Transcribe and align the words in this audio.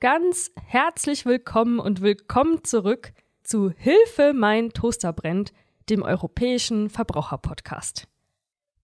Ganz 0.00 0.50
herzlich 0.62 1.24
willkommen 1.24 1.78
und 1.78 2.02
willkommen 2.02 2.62
zurück 2.64 3.14
zu 3.42 3.70
Hilfe, 3.70 4.34
mein 4.34 4.68
Toaster 4.68 5.10
brennt, 5.14 5.54
dem 5.88 6.02
europäischen 6.02 6.90
Verbraucherpodcast. 6.90 8.06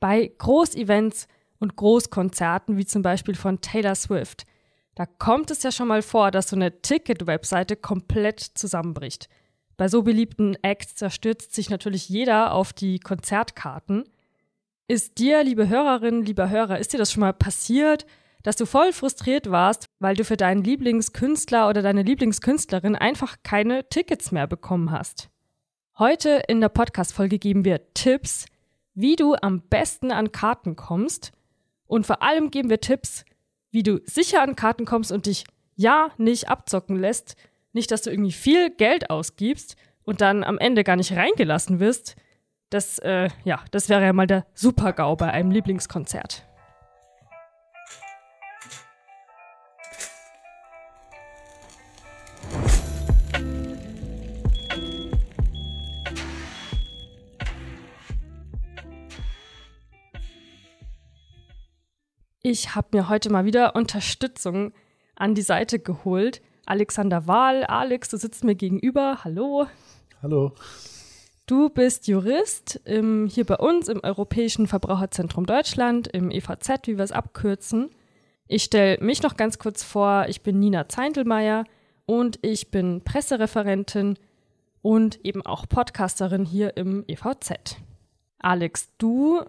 Bei 0.01 0.33
Großevents 0.39 1.29
und 1.59 1.77
Großkonzerten, 1.77 2.79
wie 2.79 2.87
zum 2.87 3.03
Beispiel 3.03 3.35
von 3.35 3.61
Taylor 3.61 3.95
Swift, 3.95 4.47
da 4.95 5.05
kommt 5.05 5.51
es 5.51 5.63
ja 5.63 5.71
schon 5.71 5.89
mal 5.89 6.01
vor, 6.01 6.31
dass 6.31 6.49
so 6.49 6.57
eine 6.57 6.81
Ticket-Webseite 6.81 7.77
komplett 7.77 8.41
zusammenbricht. 8.41 9.29
Bei 9.77 9.89
so 9.89 10.05
beliebten 10.05 10.57
Acts 10.63 10.95
zerstürzt 10.95 11.55
sich 11.55 11.69
natürlich 11.69 12.09
jeder 12.09 12.55
auf 12.55 12.73
die 12.73 12.99
Konzertkarten. 12.99 14.05
Ist 14.89 15.19
dir, 15.19 15.45
liebe 15.45 15.69
Hörerinnen, 15.69 16.25
lieber 16.25 16.49
Hörer, 16.49 16.79
ist 16.79 16.95
dir 16.95 16.99
das 16.99 17.13
schon 17.13 17.21
mal 17.21 17.35
passiert, 17.35 18.07
dass 18.43 18.57
du 18.57 18.67
voll 18.67 18.93
frustriert 18.93 19.51
warst, 19.51 19.87
weil 19.99 20.17
du 20.17 20.25
für 20.25 20.37
deinen 20.37 20.65
Lieblingskünstler 20.65 21.69
oder 21.69 21.83
deine 21.83 22.03
Lieblingskünstlerin 22.03 22.97
einfach 22.97 23.37
keine 23.43 23.89
Tickets 23.89 24.33
mehr 24.33 24.47
bekommen 24.47 24.91
hast. 24.91 25.31
Heute 25.99 26.43
in 26.49 26.61
der 26.61 26.69
Podcast-Folge 26.69 27.39
geben 27.39 27.65
wir 27.65 27.93
Tipps, 27.95 28.47
wie 28.95 29.17
du 29.17 29.35
am 29.41 29.61
besten 29.61 30.11
an 30.11 30.33
Karten 30.33 30.77
kommst 30.77 31.33
und 31.87 32.07
vor 32.07 32.23
allem 32.23 32.51
geben 32.51 32.71
wir 32.71 32.81
Tipps, 32.81 33.25
wie 33.71 33.83
du 33.83 34.01
sicher 34.05 34.43
an 34.43 34.57
Karten 34.57 34.85
kommst 34.85 35.13
und 35.13 35.27
dich 35.27 35.45
ja 35.77 36.11
nicht 36.19 36.49
abzocken 36.49 36.97
lässt, 36.97 37.37
nicht, 37.73 37.91
dass 37.91 38.03
du 38.03 38.11
irgendwie 38.11 38.33
viel 38.33 38.71
Geld 38.71 39.11
ausgibst 39.11 39.77
und 40.05 40.21
dann 40.21 40.45
am 40.45 40.59
Ende 40.59 40.85
gar 40.85 40.97
nicht 40.97 41.13
reingelassen 41.13 41.81
wirst. 41.81 42.17
Das, 42.71 42.99
äh, 42.99 43.29
ja, 43.45 43.61
das 43.71 43.89
wäre 43.89 44.05
ja 44.05 44.13
mal 44.13 44.27
der 44.27 44.47
Super-GAU 44.55 45.17
bei 45.17 45.31
einem 45.31 45.51
Lieblingskonzert. 45.51 46.47
Ich 62.45 62.75
habe 62.75 62.89
mir 62.91 63.09
heute 63.09 63.31
mal 63.31 63.45
wieder 63.45 63.77
Unterstützung 63.77 64.73
an 65.15 65.37
die 65.37 65.43
Seite 65.43 65.79
geholt. 65.79 66.43
Alexander 66.67 67.29
Wahl. 67.29 67.63
Alex, 67.63 68.09
du 68.09 68.17
sitzt 68.17 68.43
mir 68.43 68.57
gegenüber. 68.57 69.21
Hallo. 69.23 69.69
Hallo. 70.23 70.53
Du 71.47 71.71
bist 71.71 72.09
Jurist 72.09 72.81
im, 72.85 73.29
hier 73.29 73.47
bei 73.47 73.57
uns 73.59 73.87
im 73.87 74.01
Europäischen 74.03 74.67
Verbraucherzentrum 74.67 75.47
Deutschland, 75.47 76.09
im 76.09 76.33
EVZ, 76.33 76.89
wie 76.89 76.97
wir 76.97 77.05
es 77.05 77.13
abkürzen. 77.13 77.91
Ich 78.49 78.65
stelle 78.65 78.99
mich 79.01 79.23
noch 79.23 79.37
ganz 79.37 79.61
kurz 79.61 79.85
vor. 79.85 80.27
Ich 80.29 80.43
bin 80.43 80.59
Nina 80.59 80.89
Zeindelmeier 80.89 81.65
und 82.07 82.41
ich 82.43 82.73
bin 82.73 83.03
Pressereferentin 83.05 84.19
und 84.83 85.25
eben 85.25 85.47
auch 85.47 85.69
Podcasterin 85.69 86.45
hier 86.45 86.77
im 86.77 87.05
EVZ. 87.07 87.77
Alex, 88.41 88.89
du 88.99 89.45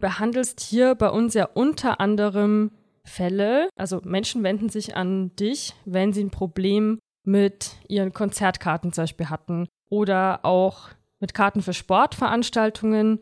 behandelst 0.00 0.60
hier 0.60 0.94
bei 0.94 1.10
uns 1.10 1.34
ja 1.34 1.48
unter 1.52 2.00
anderem 2.00 2.72
Fälle, 3.04 3.68
also 3.76 4.00
Menschen 4.04 4.42
wenden 4.42 4.68
sich 4.68 4.96
an 4.96 5.34
dich, 5.36 5.74
wenn 5.84 6.12
sie 6.12 6.24
ein 6.24 6.30
Problem 6.30 6.98
mit 7.24 7.76
ihren 7.88 8.12
Konzertkarten 8.12 8.92
zum 8.92 9.02
Beispiel 9.02 9.30
hatten 9.30 9.68
oder 9.88 10.40
auch 10.44 10.88
mit 11.18 11.34
Karten 11.34 11.62
für 11.62 11.74
Sportveranstaltungen. 11.74 13.20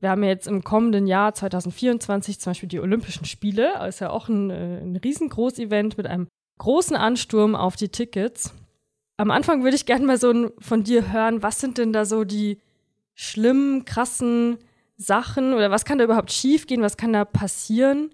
Wir 0.00 0.10
haben 0.10 0.22
ja 0.22 0.30
jetzt 0.30 0.46
im 0.46 0.64
kommenden 0.64 1.06
Jahr 1.06 1.34
2024 1.34 2.40
zum 2.40 2.50
Beispiel 2.50 2.68
die 2.68 2.80
Olympischen 2.80 3.24
Spiele, 3.24 3.86
ist 3.86 4.00
ja 4.00 4.10
auch 4.10 4.28
ein, 4.28 4.50
äh, 4.50 4.80
ein 4.82 4.96
riesengroßes 4.96 5.58
Event 5.58 5.96
mit 5.96 6.06
einem 6.06 6.28
großen 6.58 6.96
Ansturm 6.96 7.54
auf 7.54 7.76
die 7.76 7.88
Tickets. 7.88 8.52
Am 9.16 9.30
Anfang 9.30 9.62
würde 9.62 9.76
ich 9.76 9.86
gerne 9.86 10.06
mal 10.06 10.18
so 10.18 10.50
von 10.58 10.84
dir 10.84 11.12
hören, 11.12 11.42
was 11.42 11.60
sind 11.60 11.78
denn 11.78 11.92
da 11.92 12.04
so 12.04 12.24
die 12.24 12.60
schlimmen, 13.14 13.84
krassen 13.84 14.58
Sachen 14.96 15.54
oder 15.54 15.70
was 15.70 15.84
kann 15.84 15.98
da 15.98 16.04
überhaupt 16.04 16.32
schiefgehen, 16.32 16.82
was 16.82 16.96
kann 16.96 17.12
da 17.12 17.24
passieren 17.24 18.10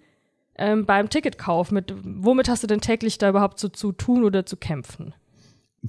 ähm, 0.57 0.85
beim 0.85 1.09
Ticketkauf? 1.09 1.71
Mit, 1.71 1.95
womit 2.03 2.49
hast 2.49 2.63
du 2.63 2.67
denn 2.67 2.81
täglich 2.81 3.19
da 3.19 3.29
überhaupt 3.29 3.59
so 3.59 3.69
zu 3.69 3.93
tun 3.93 4.25
oder 4.25 4.45
zu 4.47 4.57
kämpfen? 4.57 5.15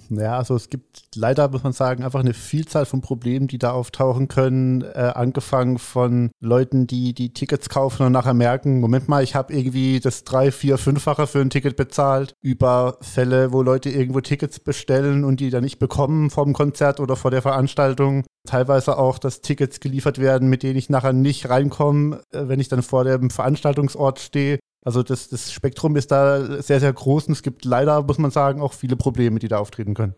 Ja, 0.09 0.38
also 0.40 0.56
es 0.56 0.70
gibt 0.70 1.04
leider, 1.16 1.50
muss 1.50 1.62
man 1.62 1.72
sagen, 1.72 2.04
einfach 2.04 2.22
eine 2.22 2.34
Vielzahl 2.34 2.88
von 2.88 3.02
Problemen, 3.02 3.48
die 3.48 3.59
da 3.59 3.72
auftauchen 3.72 4.28
können. 4.28 4.81
Äh, 4.81 5.12
angefangen 5.14 5.78
von 5.78 6.31
Leuten, 6.40 6.88
die 6.88 7.14
die 7.14 7.31
Tickets 7.31 7.70
kaufen 7.70 8.08
und 8.08 8.12
nachher 8.12 8.34
merken, 8.34 8.80
Moment 8.80 9.08
mal, 9.08 9.24
ich 9.24 9.36
habe 9.36 9.53
irgendwie 9.53 10.00
das 10.00 10.24
drei, 10.24 10.52
vier, 10.52 10.80
fünffache 10.80 11.28
für 11.28 11.42
ein 11.42 11.52
Ticket 11.52 11.76
bezahlt. 11.76 12.34
Über 12.42 12.98
Fälle, 13.02 13.53
wo 13.53 13.62
Leute 13.62 13.92
irgendwo 13.92 14.22
Tickets 14.22 14.59
bestellen 14.59 15.24
und 15.24 15.40
die 15.40 15.52
dann 15.52 15.64
nicht 15.64 15.78
bekommen 15.78 16.32
vom 16.32 16.53
Konzert 16.53 17.00
oder 17.00 17.16
vor 17.16 17.30
der 17.30 17.44
Veranstaltung. 17.44 18.26
Teilweise 18.48 18.98
auch, 18.98 19.20
dass 19.20 19.42
Tickets 19.42 19.80
geliefert 19.80 20.18
werden, 20.18 20.50
mit 20.50 20.64
denen 20.64 20.78
ich 20.78 20.90
nachher 20.90 21.14
nicht 21.14 21.50
reinkomme, 21.50 22.20
äh, 22.32 22.48
wenn 22.48 22.59
ich 22.59 22.68
dann 22.68 22.82
vor 22.82 23.03
dem 23.03 23.30
Veranstaltungsort 23.30 24.20
stehe. 24.20 24.58
Also 24.84 25.02
das, 25.02 25.30
das 25.30 25.52
Spektrum 25.52 25.96
ist 25.96 26.12
da 26.12 26.62
sehr, 26.62 26.80
sehr 26.80 26.92
groß 26.92 27.28
und 27.28 27.34
es 27.34 27.42
gibt 27.42 27.64
leider, 27.66 28.04
muss 28.04 28.18
man 28.18 28.32
sagen, 28.32 28.62
auch 28.62 28.74
viele 28.74 28.96
Probleme, 28.96 29.40
die 29.40 29.48
da 29.48 29.58
auftreten 29.58 29.94
können. 29.94 30.14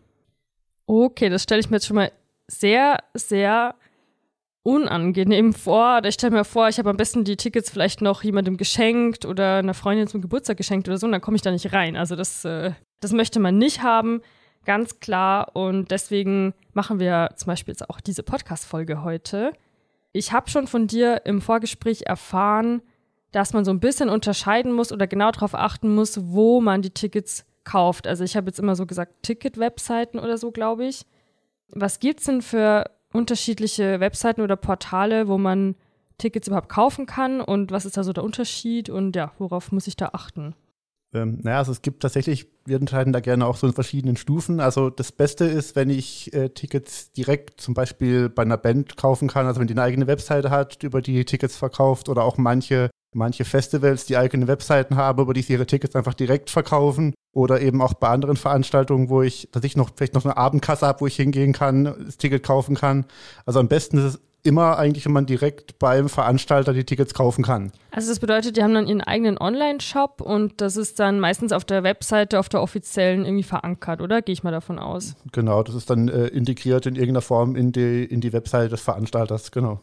Okay, 0.88 1.30
das 1.30 1.44
stelle 1.44 1.59
ich 1.59 1.70
mir 1.70 1.78
jetzt 1.78 1.86
schon 1.88 1.96
mal 1.96 2.12
sehr, 2.48 3.00
sehr 3.14 3.76
unangenehm 4.64 5.53
vor. 5.53 6.02
Ich 6.03 6.16
stelle 6.16 6.36
mir 6.36 6.44
vor, 6.44 6.68
ich 6.68 6.80
habe 6.80 6.90
am 6.90 6.98
besten 6.98 7.24
die 7.24 7.38
Tickets 7.38 7.70
vielleicht 7.70 8.02
noch 8.02 8.24
jemandem 8.24 8.58
geschenkt 8.58 9.26
oder 9.26 9.58
einer 9.58 9.76
Freundin 9.76 10.08
zum 10.08 10.22
Geburtstag 10.22 10.58
geschenkt 10.58 10.88
oder 10.88 10.97
so, 10.97 11.06
und 11.06 11.12
dann 11.12 11.22
komme 11.22 11.36
ich 11.36 11.44
da 11.44 11.52
nicht 11.52 11.72
rein. 11.72 11.96
Also 11.96 12.16
das, 12.16 12.44
äh, 12.46 12.72
das 13.00 13.14
möchte 13.14 13.40
man 13.40 13.59
nicht 13.59 13.84
haben, 13.84 14.22
ganz 14.66 15.00
klar. 15.00 15.56
Und 15.56 15.92
deswegen 15.92 16.56
machen 16.74 17.00
wir 17.00 17.30
zum 17.36 17.47
Beispiel 17.47 17.74
jetzt 17.74 17.88
auch 17.88 18.02
diese 18.02 18.24
Podcast-Folge 18.24 19.03
heute. 19.03 19.53
Ich 20.14 20.32
habe 20.32 20.50
schon 20.50 20.66
von 20.66 20.88
dir 20.88 21.22
im 21.26 21.42
Vorgespräch 21.42 22.03
erfahren, 22.08 22.82
dass 23.35 23.51
man 23.51 23.66
so 23.66 23.72
ein 23.72 23.81
bisschen 23.81 24.07
unterscheiden 24.07 24.72
muss 24.72 24.94
oder 24.94 25.07
genau 25.07 25.29
darauf 25.29 25.56
achten 25.56 25.94
muss, 25.94 26.31
wo 26.31 26.62
man 26.62 26.81
die 26.81 26.91
Tickets 26.91 27.46
kauft. 27.66 28.07
Also 28.07 28.23
ich 28.23 28.38
habe 28.38 28.47
jetzt 28.47 28.59
immer 28.59 28.78
so 28.78 28.85
gesagt 28.85 29.23
Ticket-Webseiten 29.23 30.19
oder 30.19 30.38
so, 30.38 30.51
glaube 30.51 30.85
ich. 30.85 31.06
Was 31.68 32.00
gibt 32.00 32.22
es 32.22 32.28
denn 32.28 32.41
für 32.41 32.90
unterschiedliche 33.12 34.00
Webseiten 34.00 34.40
oder 34.40 34.56
Portale, 34.56 35.28
wo 35.28 35.38
man 35.38 35.75
Tickets 36.18 36.47
überhaupt 36.47 36.69
kaufen 36.69 37.07
kann 37.07 37.41
und 37.41 37.72
was 37.72 37.85
ist 37.85 37.97
da 37.97 38.06
so 38.06 38.13
der 38.13 38.23
Unterschied 38.23 38.90
und 38.90 39.18
ja, 39.18 39.34
worauf 39.38 39.73
muss 39.73 39.88
ich 39.88 39.97
da 39.97 40.12
achten? 40.13 40.56
Ähm, 41.13 41.40
naja, 41.44 41.57
also 41.57 41.73
es 41.73 41.81
gibt 41.81 42.03
tatsächlich, 42.03 42.47
wir 42.63 42.78
entscheiden 42.78 43.12
da 43.12 43.19
gerne 43.19 43.47
auch 43.47 43.57
so 43.57 43.67
in 43.67 43.73
verschiedenen 43.73 44.16
Stufen. 44.16 44.62
Also 44.62 44.90
das 44.90 45.12
Beste 45.12 45.44
ist, 45.44 45.75
wenn 45.75 45.90
ich 45.90 46.34
äh, 46.34 46.50
Tickets 46.50 47.12
direkt 47.12 47.59
zum 47.59 47.73
Beispiel 47.73 48.29
bei 48.29 48.44
einer 48.44 48.57
Band 48.57 48.96
kaufen 48.96 49.28
kann, 49.28 49.46
also 49.46 49.59
wenn 49.59 49.67
die 49.67 49.73
eine 49.73 49.81
eigene 49.81 50.07
Webseite 50.07 50.52
hat, 50.52 50.84
über 50.84 51.02
die 51.02 51.25
Tickets 51.25 51.57
verkauft 51.57 52.07
oder 52.07 52.23
auch 52.23 52.38
manche 52.38 52.90
manche 53.16 53.46
Festivals, 53.46 54.06
die 54.06 54.18
eigene 54.18 54.48
Webseiten 54.48 54.96
haben, 54.96 55.22
über 55.22 55.34
die 55.34 55.42
sie 55.42 55.53
ihre 55.53 55.66
Tickets 55.66 55.96
einfach 55.96 56.14
direkt 56.14 56.50
verkaufen. 56.50 57.14
Oder 57.34 57.62
eben 57.62 57.81
auch 57.81 57.94
bei 57.96 58.09
anderen 58.09 58.38
Veranstaltungen, 58.38 59.09
wo 59.09 59.22
ich, 59.22 59.50
dass 59.52 59.64
ich 59.64 59.76
noch 59.76 59.90
vielleicht 59.96 60.14
noch 60.14 60.24
eine 60.24 60.38
Abendkasse 60.38 60.86
habe, 60.86 61.02
wo 61.02 61.08
ich 61.08 61.16
hingehen 61.16 61.53
kann, 61.53 61.84
das 62.06 62.18
Ticket 62.18 62.44
kaufen 62.44 62.76
kann. 62.76 63.06
Also 63.46 63.59
am 63.59 63.68
besten 63.68 63.98
ist 63.98 64.03
es 64.03 64.20
immer 64.46 64.78
eigentlich, 64.78 65.06
wenn 65.06 65.12
man 65.12 65.26
direkt 65.26 65.80
beim 65.80 66.08
Veranstalter 66.08 66.72
die 66.72 66.84
Tickets 66.84 67.14
kaufen 67.14 67.44
kann. 67.44 67.72
Also 67.92 68.09
das 68.09 68.20
bedeutet, 68.20 68.56
die 68.58 68.64
haben 68.64 68.74
dann 68.74 68.88
ihren 68.88 69.02
eigenen 69.02 69.38
Online-Shop 69.38 70.22
und 70.22 70.62
das 70.62 70.78
ist 70.78 71.00
dann 71.00 71.20
meistens 71.20 71.52
auf 71.52 71.66
der 71.66 71.84
Webseite, 71.84 72.40
auf 72.40 72.47
der 72.47 72.62
offiziellen 72.62 73.26
irgendwie 73.26 73.44
verankert, 73.44 74.02
oder? 74.02 74.22
Gehe 74.22 74.34
ich 74.34 74.44
mal 74.44 74.52
davon 74.52 74.78
aus. 74.78 75.16
Genau, 75.32 75.64
das 75.64 75.76
ist 75.76 75.90
dann 75.90 76.08
äh, 76.09 76.28
integriert 76.28 76.86
in 76.86 76.96
irgendeiner 76.96 77.22
Form 77.22 77.56
in 77.56 77.72
die, 77.72 78.06
in 78.06 78.22
die 78.22 78.34
Webseite 78.34 78.70
des 78.70 78.82
Veranstalters, 78.82 79.52
genau. 79.52 79.82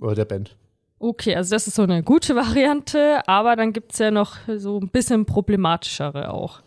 Oder 0.00 0.16
der 0.16 0.24
Band. 0.24 0.56
Okay, 1.02 1.34
also 1.34 1.56
das 1.56 1.66
ist 1.66 1.74
so 1.74 1.82
eine 1.82 2.04
gute 2.04 2.36
Variante, 2.36 3.26
aber 3.26 3.56
dann 3.56 3.72
gibt 3.72 3.92
es 3.92 3.98
ja 3.98 4.12
noch 4.12 4.36
so 4.56 4.78
ein 4.78 4.88
bisschen 4.88 5.26
problematischere 5.26 6.32
auch. 6.32 6.60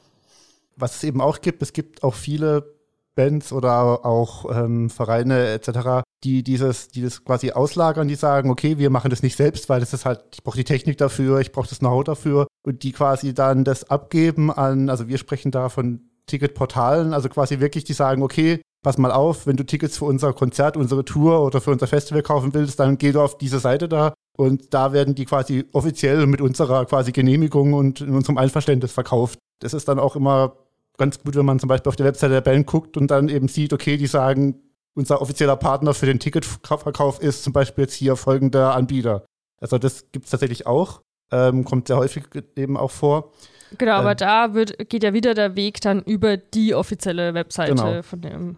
Was 0.76 0.98
es 0.98 1.06
eben 1.06 1.22
auch 1.22 1.40
gibt, 1.40 1.62
es 1.62 1.72
gibt 1.72 2.04
auch 2.04 2.16
viele 2.16 2.76
Bands 3.16 3.54
oder 3.54 4.06
auch 4.06 4.54
ähm, 4.54 4.90
Vereine 4.90 5.48
etc., 5.54 6.04
die 6.26 6.44
dieses, 6.44 6.90
die 6.90 7.02
das 7.02 7.24
quasi 7.24 7.52
auslagern, 7.52 8.10
die 8.10 8.16
sagen, 8.16 8.50
okay, 8.50 8.78
wir 8.78 8.90
machen 8.90 9.10
das 9.10 9.24
nicht 9.24 9.38
selbst, 9.38 9.70
weil 9.70 9.80
das 9.80 9.94
ist 9.94 10.04
halt, 10.04 10.22
ich 10.34 10.44
brauche 10.44 10.58
die 10.58 10.66
Technik 10.66 10.98
dafür, 10.98 11.40
ich 11.40 11.54
brauche 11.54 11.70
das 11.70 11.80
Know-how 11.80 12.04
dafür 12.04 12.48
und 12.66 12.84
die 12.84 12.92
quasi 12.92 13.34
dann 13.34 13.64
das 13.64 13.90
abgeben 13.90 14.52
an, 14.52 14.90
also 14.90 15.08
wir 15.08 15.18
sprechen 15.18 15.52
da 15.52 15.70
von 15.70 16.10
Ticketportalen, 16.26 17.14
also 17.14 17.30
quasi 17.30 17.62
wirklich, 17.62 17.86
die 17.86 17.94
sagen, 17.94 18.22
okay, 18.22 18.60
pass 18.84 18.98
mal 18.98 19.12
auf, 19.12 19.48
wenn 19.48 19.56
du 19.56 19.64
Tickets 19.64 19.98
für 19.98 20.06
unser 20.06 20.34
Konzert, 20.34 20.76
unsere 20.76 21.06
Tour 21.06 21.42
oder 21.42 21.62
für 21.62 21.72
unser 21.72 21.88
Festival 21.88 22.22
kaufen 22.22 22.54
willst, 22.54 22.82
dann 22.82 22.98
geh 22.98 23.14
du 23.14 23.22
auf 23.22 23.38
diese 23.38 23.60
Seite 23.60 23.88
da 23.88 24.14
und 24.38 24.74
da 24.74 24.94
werden 24.94 25.16
die 25.16 25.26
quasi 25.26 25.66
offiziell 25.72 26.26
mit 26.28 26.42
unserer 26.42 26.86
quasi 26.86 27.12
Genehmigung 27.12 27.74
und 27.74 28.02
in 28.02 28.14
unserem 28.14 28.38
Einverständnis 28.38 28.92
verkauft. 28.92 29.40
Das 29.60 29.74
ist 29.74 29.88
dann 29.88 30.00
auch 30.00 30.16
immer 30.16 30.58
ganz 30.98 31.22
gut, 31.22 31.36
wenn 31.36 31.46
man 31.46 31.60
zum 31.60 31.70
Beispiel 31.70 31.90
auf 31.90 31.96
der 31.96 32.06
Webseite 32.06 32.34
der 32.34 32.42
Band 32.42 32.68
guckt 32.68 32.98
und 32.98 33.12
dann 33.12 33.30
eben 33.30 33.48
sieht, 33.48 33.74
okay, 33.74 33.98
die 33.98 34.08
sagen, 34.08 34.62
unser 34.94 35.22
offizieller 35.22 35.56
Partner 35.56 35.94
für 35.94 36.06
den 36.06 36.20
Ticketverkauf 36.20 37.22
ist 37.22 37.44
zum 37.44 37.54
Beispiel 37.54 37.84
jetzt 37.84 37.94
hier 37.94 38.16
folgender 38.16 38.76
Anbieter. 38.76 39.26
Also 39.60 39.78
das 39.78 40.12
gibt 40.12 40.26
es 40.26 40.32
tatsächlich 40.32 40.68
auch, 40.68 41.02
ähm, 41.32 41.66
kommt 41.66 41.88
sehr 41.88 41.98
häufig 41.98 42.24
eben 42.56 42.78
auch 42.78 42.92
vor. 42.92 43.32
Genau, 43.78 43.94
aber 43.94 44.12
ähm, 44.12 44.18
da 44.18 44.54
wird, 44.54 44.90
geht 44.90 45.04
ja 45.04 45.14
wieder 45.14 45.34
der 45.34 45.56
Weg 45.56 45.82
dann 45.82 46.02
über 46.04 46.38
die 46.38 46.76
offizielle 46.76 47.34
Webseite 47.34 47.76
genau. 47.76 48.02
von, 48.04 48.22
dem, 48.22 48.58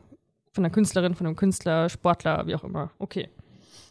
von 0.51 0.63
der 0.63 0.71
Künstlerin, 0.71 1.15
von 1.15 1.25
dem 1.25 1.35
Künstler, 1.35 1.89
Sportler, 1.89 2.45
wie 2.45 2.55
auch 2.55 2.63
immer. 2.63 2.91
Okay. 2.99 3.29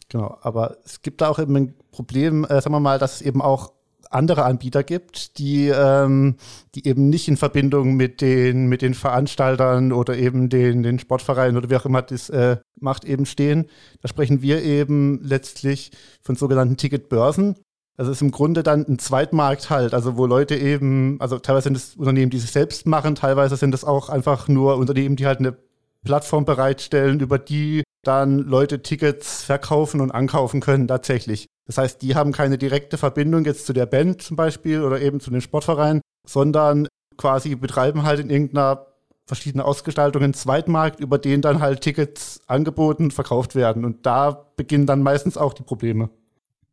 Genau, 0.08 0.38
aber 0.41 0.76
es 0.85 1.03
gibt 1.03 1.20
da 1.20 1.29
auch 1.29 1.38
eben 1.38 1.56
ein 1.56 1.75
Problem, 1.91 2.44
äh, 2.44 2.61
sagen 2.61 2.75
wir 2.75 2.81
mal, 2.81 2.99
dass 2.99 3.17
es 3.17 3.23
eben 3.23 3.43
auch 3.43 3.73
andere 4.11 4.44
Anbieter 4.44 4.85
gibt, 4.85 5.38
die, 5.38 5.69
ähm, 5.69 6.37
die 6.75 6.87
eben 6.87 7.08
nicht 7.08 7.29
in 7.29 7.37
Verbindung 7.37 7.94
mit 7.94 8.20
den, 8.20 8.67
mit 8.67 8.82
den 8.82 8.94
Veranstaltern 8.94 9.93
oder 9.93 10.17
eben 10.17 10.49
den, 10.49 10.82
den 10.82 10.99
Sportvereinen 10.99 11.56
oder 11.56 11.70
wie 11.70 11.76
auch 11.76 11.87
immer 11.87 12.03
das 12.03 12.31
äh, 12.31 12.58
macht, 12.79 13.05
eben 13.05 13.26
stehen. 13.26 13.67
Da 14.03 14.08
sprechen 14.08 14.43
wir 14.43 14.62
eben 14.62 15.20
letztlich 15.23 15.91
von 16.23 16.37
sogenannten 16.37 16.76
Ticketbörsen. 16.76 17.56
Das 17.97 18.09
ist 18.09 18.20
im 18.20 18.31
Grunde 18.31 18.62
dann 18.62 18.87
ein 18.87 18.99
Zweitmarkt 18.99 19.70
halt, 19.70 19.94
also 19.94 20.19
wo 20.19 20.26
Leute 20.26 20.55
eben, 20.55 21.19
also 21.20 21.38
teilweise 21.38 21.64
sind 21.64 21.76
es 21.76 21.97
Unternehmen, 21.97 22.31
die 22.31 22.38
sich 22.38 22.50
selbst 22.52 22.87
machen, 22.87 23.14
teilweise 23.14 23.56
sind 23.56 23.75
es 23.75 23.85
auch 23.85 24.11
einfach 24.11 24.49
nur 24.49 24.76
Unternehmen, 24.76 25.17
die 25.17 25.26
halt 25.26 25.38
eine 25.38 25.56
Plattform 26.06 26.47
bereitstellen, 26.47 27.20
über 27.20 27.38
die 27.38 27.82
dann 28.03 28.38
Leute 28.38 28.82
Tickets 28.82 29.43
verkaufen 29.43 30.00
und 30.00 30.11
ankaufen 30.12 30.61
können 30.61 30.88
tatsächlich. 30.88 31.47
Das 31.67 31.76
heißt, 31.76 32.00
die 32.00 32.14
haben 32.14 32.32
keine 32.32 32.56
direkte 32.56 32.97
Verbindung 32.97 33.44
jetzt 33.44 33.67
zu 33.67 33.73
der 33.73 33.87
Band 33.87 34.23
zum 34.23 34.37
Beispiel 34.37 34.82
oder 34.82 35.00
eben 35.00 35.20
zu 35.20 35.31
den 35.31 35.41
Sportvereinen, 35.41 36.00
sondern 36.26 36.88
quasi 37.19 37.55
betreiben 37.56 38.05
halt 38.05 38.20
in 38.20 38.31
irgendeiner 38.31 38.87
verschiedenen 39.26 39.67
Ausgestaltung 39.67 40.23
einen 40.23 40.35
Zweitmarkt, 40.35 41.00
über 41.00 41.19
den 41.19 41.43
dann 41.43 41.61
halt 41.61 41.81
Tickets 41.81 42.41
angeboten 42.47 43.05
und 43.05 43.12
verkauft 43.12 43.56
werden. 43.56 43.85
Und 43.85 44.06
da 44.06 44.47
beginnen 44.56 44.87
dann 44.87 45.02
meistens 45.02 45.37
auch 45.37 45.52
die 45.52 45.64
Probleme. 45.64 46.11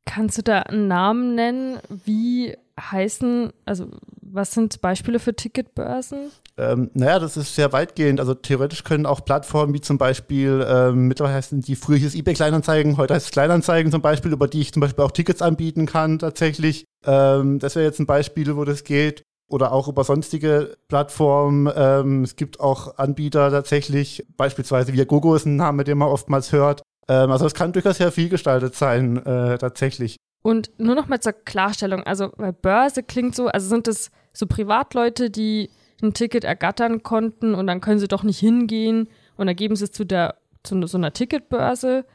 Kannst 0.05 0.37
du 0.37 0.43
da 0.43 0.59
einen 0.59 0.87
Namen 0.87 1.33
nennen? 1.33 1.79
Wie 2.05 2.55
heißen, 2.79 3.51
also 3.65 3.87
was 4.33 4.51
sind 4.51 4.81
Beispiele 4.81 5.19
für 5.19 5.35
Ticketbörsen? 5.35 6.31
Ähm, 6.57 6.89
naja, 6.93 7.19
das 7.19 7.37
ist 7.37 7.55
sehr 7.55 7.71
weitgehend. 7.71 8.19
Also 8.19 8.33
theoretisch 8.33 8.83
können 8.83 9.05
auch 9.05 9.23
Plattformen 9.23 9.73
wie 9.73 9.81
zum 9.81 9.97
Beispiel, 9.97 10.65
ähm, 10.67 11.07
mittlerweile 11.07 11.35
heißen 11.35 11.61
die 11.61 11.75
früher 11.75 11.97
hieß 11.97 12.15
eBay 12.15 12.33
Kleinanzeigen, 12.33 12.97
heute 12.97 13.13
heißt 13.13 13.27
es 13.27 13.31
Kleinanzeigen 13.31 13.91
zum 13.91 14.01
Beispiel, 14.01 14.31
über 14.31 14.47
die 14.47 14.61
ich 14.61 14.73
zum 14.73 14.81
Beispiel 14.81 15.03
auch 15.03 15.11
Tickets 15.11 15.41
anbieten 15.41 15.85
kann 15.85 16.19
tatsächlich. 16.19 16.85
Ähm, 17.05 17.59
das 17.59 17.75
wäre 17.75 17.85
jetzt 17.85 17.99
ein 17.99 18.05
Beispiel, 18.05 18.55
wo 18.55 18.65
das 18.65 18.83
geht. 18.83 19.23
Oder 19.49 19.71
auch 19.71 19.87
über 19.87 20.03
sonstige 20.03 20.77
Plattformen. 20.87 21.71
Ähm, 21.75 22.23
es 22.23 22.35
gibt 22.35 22.59
auch 22.59 22.97
Anbieter 22.97 23.51
tatsächlich, 23.51 24.25
beispielsweise 24.35 24.93
wie 24.93 25.05
Gogo 25.05 25.35
ist 25.35 25.45
ein 25.45 25.57
Name, 25.57 25.83
den 25.83 25.99
man 25.99 26.07
oftmals 26.07 26.51
hört. 26.51 26.81
Ähm, 27.07 27.29
also 27.29 27.45
es 27.45 27.53
kann 27.53 27.71
durchaus 27.71 27.97
sehr 27.97 28.11
viel 28.11 28.29
gestaltet 28.29 28.73
sein, 28.75 29.17
äh, 29.17 29.57
tatsächlich. 29.59 30.17
Und 30.41 30.71
nur 30.77 30.95
noch 30.95 31.07
mal 31.07 31.19
zur 31.19 31.33
Klarstellung, 31.33 32.03
also 32.03 32.31
bei 32.35 32.51
Börse 32.51 33.03
klingt 33.03 33.35
so, 33.35 33.47
also 33.47 33.67
sind 33.67 33.87
es 33.87 34.11
so 34.33 34.45
Privatleute, 34.47 35.29
die 35.29 35.69
ein 36.01 36.13
Ticket 36.13 36.43
ergattern 36.43 37.03
konnten 37.03 37.55
und 37.55 37.67
dann 37.67 37.81
können 37.81 37.99
sie 37.99 38.07
doch 38.07 38.23
nicht 38.23 38.39
hingehen 38.39 39.07
und 39.37 39.47
dann 39.47 39.55
geben 39.55 39.75
sie 39.75 39.85
es 39.85 39.91
zu 39.91 40.03
der 40.03 40.35
zu 40.63 40.85
so 40.87 40.97
einer 40.97 41.13
Ticketbörse 41.13 42.05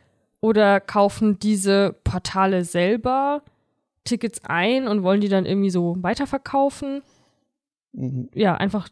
oder 0.41 0.81
kaufen 0.81 1.39
diese 1.39 1.95
Portale 2.05 2.65
selber 2.65 3.43
Tickets 4.05 4.41
ein 4.45 4.89
und 4.89 5.03
wollen 5.03 5.21
die 5.21 5.29
dann 5.29 5.47
irgendwie 5.47 5.71
so 5.71 5.97
weiterverkaufen. 6.01 7.03
Mhm. 7.93 8.29
Ja, 8.35 8.55
einfach 8.55 8.89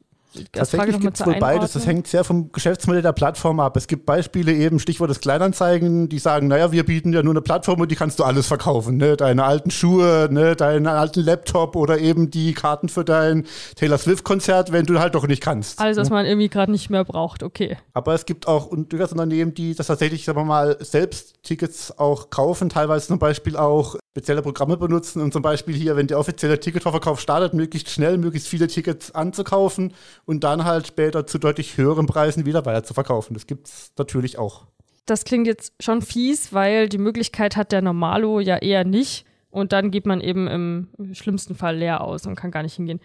Tatsächlich 0.53 1.01
gibt 1.01 1.19
es 1.19 1.27
wohl 1.27 1.39
beides. 1.39 1.73
Das 1.73 1.87
hängt 1.87 2.07
sehr 2.07 2.25
vom 2.25 2.53
Geschäftsmodell 2.53 3.03
der 3.03 3.13
Plattform 3.13 3.61
ab. 3.61 3.77
Es 3.77 3.87
gibt 3.87 4.07
Beispiele 4.07 4.53
eben, 4.53 4.79
Stichwort 4.79 5.11
des 5.11 5.21
Kleinanzeigen, 5.21 6.09
die 6.09 6.19
sagen, 6.19 6.49
naja, 6.49 6.73
wir 6.73 6.85
bieten 6.85 7.13
ja 7.13 7.23
nur 7.23 7.33
eine 7.33 7.41
Plattform 7.41 7.81
und 7.81 7.91
die 7.91 7.97
kannst 7.97 8.19
du 8.19 8.25
alles 8.25 8.47
verkaufen. 8.47 8.97
Ne? 8.97 9.17
Deine 9.17 9.45
alten 9.45 9.71
Schuhe, 9.71 10.29
ne? 10.31 10.57
deinen 10.57 10.87
alten 10.87 11.21
Laptop 11.21 11.77
oder 11.77 11.99
eben 11.99 12.31
die 12.31 12.55
Karten 12.55 12.89
für 12.89 13.05
dein 13.05 13.47
Taylor 13.77 13.99
Swift-Konzert, 13.99 14.73
wenn 14.73 14.87
du 14.87 14.99
halt 14.99 15.15
doch 15.15 15.27
nicht 15.27 15.43
kannst. 15.43 15.81
Alles, 15.81 15.97
was 15.97 16.09
ne? 16.09 16.17
man 16.17 16.27
irgendwie 16.27 16.49
gerade 16.49 16.73
nicht 16.73 16.91
mehr 16.91 17.05
braucht, 17.05 17.43
okay. 17.43 17.77
Aber 17.95 18.15
es 18.15 18.27
gibt 18.27 18.49
auch 18.49 18.71
durchaus 18.73 19.13
Unternehmen, 19.13 19.55
die 19.55 19.75
das 19.75 19.87
tatsächlich, 19.87 20.25
sagen 20.25 20.39
wir 20.39 20.45
mal, 20.45 20.77
selbst 20.81 21.43
Tickets 21.43 21.99
auch 21.99 22.31
kaufen, 22.31 22.69
teilweise 22.69 23.07
zum 23.07 23.19
Beispiel 23.19 23.57
auch 23.57 23.97
spezielle 24.17 24.41
Programme 24.41 24.79
benutzen 24.79 25.21
und 25.21 25.35
zum 25.35 25.43
Beispiel 25.43 25.75
hier, 25.75 25.95
wenn 25.95 26.07
der 26.07 26.19
offizielle 26.19 26.59
Ticketvorverkauf 26.59 27.21
startet, 27.21 27.53
möglichst 27.53 27.91
schnell, 27.91 28.17
möglichst 28.17 28.49
viele 28.49 28.67
Tickets 28.67 29.15
anzukaufen 29.15 29.93
und 30.25 30.43
dann 30.43 30.65
halt 30.65 30.87
später 30.87 31.27
zu 31.27 31.37
deutlich 31.39 31.77
höheren 31.77 32.07
Preisen 32.07 32.47
wieder 32.47 32.65
weiter 32.65 32.83
zu 32.83 32.95
verkaufen. 32.95 33.35
Das 33.35 33.47
gibt 33.47 33.69
es 33.69 33.93
natürlich 33.99 34.39
auch. 34.39 34.65
Das 35.05 35.25
klingt 35.25 35.47
jetzt 35.47 35.75
schon 35.83 36.01
fies, 36.01 36.55
weil 36.55 36.89
die 36.89 36.97
Möglichkeit 36.97 37.57
hat 37.57 37.73
der 37.73 37.83
Normalo 37.83 38.41
ja 38.41 38.57
eher 38.57 38.85
nicht. 38.85 39.27
Und 39.51 39.73
dann 39.73 39.91
geht 39.91 40.07
man 40.07 40.23
eben 40.23 40.49
im 40.49 40.89
schlimmsten 41.13 41.55
Fall 41.55 41.77
leer 41.77 42.01
aus 42.01 42.27
und 42.27 42.37
kann 42.37 42.51
gar 42.51 42.63
nicht 42.63 42.77
hingehen. 42.77 43.01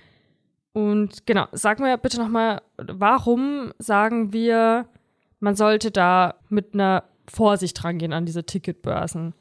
Und 0.72 1.28
genau, 1.28 1.46
sag 1.52 1.82
mir 1.82 1.98
bitte 1.98 2.20
nochmal, 2.20 2.62
warum 2.78 3.74
sagen 3.80 4.32
wir, 4.32 4.88
man 5.42 5.58
sollte 5.58 5.92
da 5.92 6.36
mit 6.48 6.74
einer 6.74 7.04
Vorsicht 7.30 7.84
rangehen 7.84 8.14
an 8.14 8.26
diese 8.26 8.46
Ticketbörsen? 8.46 9.34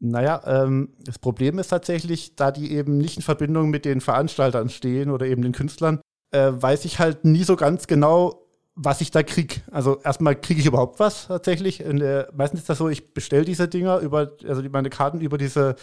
Naja, 0.00 0.42
ähm, 0.46 0.90
das 1.04 1.18
Problem 1.18 1.58
ist 1.58 1.68
tatsächlich, 1.68 2.36
da 2.36 2.52
die 2.52 2.72
eben 2.72 2.98
nicht 2.98 3.16
in 3.16 3.22
Verbindung 3.22 3.70
mit 3.70 3.84
den 3.84 4.00
Veranstaltern 4.00 4.68
stehen 4.68 5.10
oder 5.10 5.26
eben 5.26 5.42
den 5.42 5.52
Künstlern, 5.52 6.00
äh, 6.30 6.52
weiß 6.52 6.84
ich 6.84 6.98
halt 6.98 7.24
nie 7.24 7.42
so 7.42 7.56
ganz 7.56 7.86
genau, 7.86 8.44
was 8.76 9.00
ich 9.00 9.10
da 9.10 9.24
krieg. 9.24 9.62
Also 9.72 10.00
erstmal 10.02 10.40
kriege 10.40 10.60
ich 10.60 10.66
überhaupt 10.66 11.00
was 11.00 11.26
tatsächlich. 11.26 11.78
Der, 11.78 12.28
meistens 12.32 12.60
ist 12.60 12.68
das 12.68 12.78
so, 12.78 12.88
ich 12.88 13.12
bestelle 13.12 13.44
diese 13.44 13.66
Dinger 13.66 13.98
über, 13.98 14.32
also 14.46 14.62
meine 14.70 14.90
Karten 14.90 15.20
über 15.20 15.36
diese, 15.36 15.74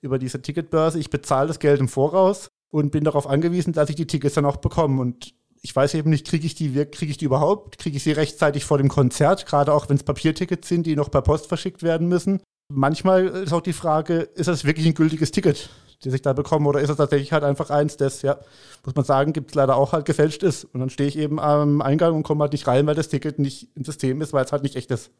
über 0.00 0.18
diese 0.18 0.42
Ticketbörse, 0.42 0.98
ich 0.98 1.10
bezahle 1.10 1.46
das 1.46 1.60
Geld 1.60 1.78
im 1.78 1.88
Voraus 1.88 2.48
und 2.70 2.90
bin 2.90 3.04
darauf 3.04 3.28
angewiesen, 3.28 3.72
dass 3.72 3.88
ich 3.88 3.96
die 3.96 4.06
Tickets 4.06 4.34
dann 4.34 4.46
auch 4.46 4.56
bekomme. 4.56 5.00
Und 5.00 5.32
ich 5.62 5.76
weiß 5.76 5.94
eben 5.94 6.10
nicht, 6.10 6.26
kriege 6.26 6.46
ich 6.46 6.56
die, 6.56 6.72
kriege 6.86 7.12
ich 7.12 7.18
die 7.18 7.26
überhaupt? 7.26 7.78
Kriege 7.78 7.98
ich 7.98 8.02
sie 8.02 8.12
rechtzeitig 8.12 8.64
vor 8.64 8.78
dem 8.78 8.88
Konzert, 8.88 9.46
gerade 9.46 9.72
auch 9.72 9.88
wenn 9.88 9.96
es 9.96 10.02
Papiertickets 10.02 10.68
sind, 10.68 10.86
die 10.86 10.96
noch 10.96 11.10
per 11.10 11.22
Post 11.22 11.46
verschickt 11.46 11.84
werden 11.84 12.08
müssen? 12.08 12.40
Manchmal 12.70 13.26
ist 13.26 13.52
auch 13.52 13.60
die 13.60 13.72
Frage, 13.72 14.20
ist 14.20 14.48
das 14.48 14.64
wirklich 14.64 14.86
ein 14.86 14.94
gültiges 14.94 15.30
Ticket, 15.30 15.68
das 16.02 16.14
ich 16.14 16.22
da 16.22 16.32
bekomme, 16.32 16.68
oder 16.68 16.80
ist 16.80 16.88
es 16.88 16.96
tatsächlich 16.96 17.32
halt 17.32 17.44
einfach 17.44 17.70
eins, 17.70 17.96
das, 17.96 18.22
ja, 18.22 18.38
muss 18.84 18.94
man 18.94 19.04
sagen, 19.04 19.32
gibt 19.32 19.50
es 19.50 19.54
leider 19.54 19.76
auch 19.76 19.92
halt 19.92 20.06
gefälscht 20.06 20.42
ist. 20.42 20.64
Und 20.64 20.80
dann 20.80 20.90
stehe 20.90 21.08
ich 21.08 21.18
eben 21.18 21.38
am 21.38 21.82
Eingang 21.82 22.14
und 22.14 22.22
komme 22.22 22.42
halt 22.42 22.52
nicht 22.52 22.66
rein, 22.66 22.86
weil 22.86 22.94
das 22.94 23.08
Ticket 23.08 23.38
nicht 23.38 23.68
im 23.76 23.84
System 23.84 24.22
ist, 24.22 24.32
weil 24.32 24.44
es 24.44 24.52
halt 24.52 24.62
nicht 24.62 24.76
echt 24.76 24.90
ist. 24.90 25.10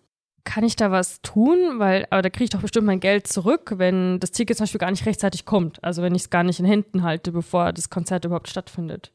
Kann 0.44 0.64
ich 0.64 0.74
da 0.74 0.90
was 0.90 1.20
tun? 1.20 1.58
Weil, 1.78 2.06
aber 2.08 2.22
da 2.22 2.30
kriege 2.30 2.44
ich 2.44 2.50
doch 2.50 2.62
bestimmt 2.62 2.86
mein 2.86 3.00
Geld 3.00 3.26
zurück, 3.26 3.74
wenn 3.76 4.20
das 4.20 4.30
Ticket 4.30 4.56
zum 4.56 4.64
Beispiel 4.64 4.80
gar 4.80 4.90
nicht 4.90 5.04
rechtzeitig 5.04 5.44
kommt. 5.44 5.84
Also 5.84 6.02
wenn 6.02 6.14
ich 6.14 6.22
es 6.22 6.30
gar 6.30 6.44
nicht 6.44 6.60
in 6.60 6.64
Händen 6.64 7.02
halte, 7.02 7.30
bevor 7.30 7.74
das 7.74 7.90
Konzert 7.90 8.24
überhaupt 8.24 8.48
stattfindet. 8.48 9.12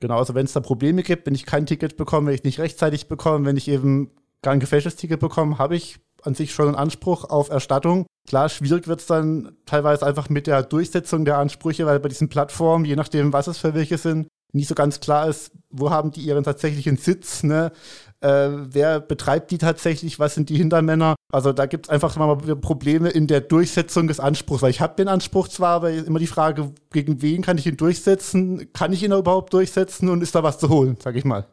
Genau, 0.00 0.18
also 0.18 0.34
wenn 0.34 0.44
es 0.44 0.52
da 0.52 0.60
Probleme 0.60 1.02
gibt, 1.02 1.26
wenn 1.26 1.34
ich 1.34 1.46
kein 1.46 1.64
Ticket 1.64 1.96
bekomme, 1.96 2.26
wenn 2.26 2.34
ich 2.34 2.44
nicht 2.44 2.58
rechtzeitig 2.58 3.08
bekomme, 3.08 3.46
wenn 3.46 3.56
ich 3.56 3.68
eben 3.68 4.10
gar 4.42 4.52
ein 4.52 4.60
gefälschtes 4.60 4.96
Ticket 4.96 5.20
bekomme, 5.20 5.58
habe 5.58 5.76
ich 5.76 6.00
an 6.22 6.34
sich 6.34 6.52
schon 6.52 6.68
einen 6.68 6.76
Anspruch 6.76 7.24
auf 7.24 7.50
Erstattung. 7.50 8.06
Klar, 8.28 8.48
schwierig 8.48 8.86
wird 8.86 9.00
es 9.00 9.06
dann 9.06 9.56
teilweise 9.66 10.06
einfach 10.06 10.28
mit 10.28 10.46
der 10.46 10.62
Durchsetzung 10.62 11.24
der 11.24 11.38
Ansprüche, 11.38 11.86
weil 11.86 12.00
bei 12.00 12.08
diesen 12.08 12.28
Plattformen, 12.28 12.84
je 12.84 12.96
nachdem, 12.96 13.32
was 13.32 13.46
es 13.46 13.58
für 13.58 13.74
welche 13.74 13.98
sind, 13.98 14.28
nicht 14.52 14.68
so 14.68 14.74
ganz 14.74 15.00
klar 15.00 15.28
ist, 15.28 15.52
wo 15.70 15.90
haben 15.90 16.10
die 16.10 16.20
ihren 16.20 16.44
tatsächlichen 16.44 16.98
Sitz, 16.98 17.42
ne? 17.42 17.72
Äh, 18.20 18.50
wer 18.70 19.00
betreibt 19.00 19.50
die 19.50 19.58
tatsächlich, 19.58 20.20
was 20.20 20.34
sind 20.34 20.48
die 20.48 20.56
Hintermänner. 20.56 21.16
Also 21.32 21.52
da 21.52 21.66
gibt 21.66 21.86
es 21.86 21.90
einfach 21.90 22.14
mal 22.16 22.36
Probleme 22.36 23.08
in 23.08 23.26
der 23.26 23.40
Durchsetzung 23.40 24.06
des 24.06 24.20
Anspruchs, 24.20 24.62
weil 24.62 24.70
ich 24.70 24.80
habe 24.80 24.94
den 24.94 25.08
Anspruch 25.08 25.48
zwar, 25.48 25.76
aber 25.76 25.90
immer 25.90 26.20
die 26.20 26.28
Frage, 26.28 26.72
gegen 26.92 27.20
wen 27.20 27.42
kann 27.42 27.58
ich 27.58 27.66
ihn 27.66 27.76
durchsetzen, 27.76 28.72
kann 28.72 28.92
ich 28.92 29.02
ihn 29.02 29.12
überhaupt 29.12 29.52
durchsetzen 29.52 30.08
und 30.08 30.22
ist 30.22 30.34
da 30.34 30.42
was 30.42 30.58
zu 30.58 30.68
holen, 30.68 30.96
sag 31.02 31.16
ich 31.16 31.24
mal. 31.24 31.46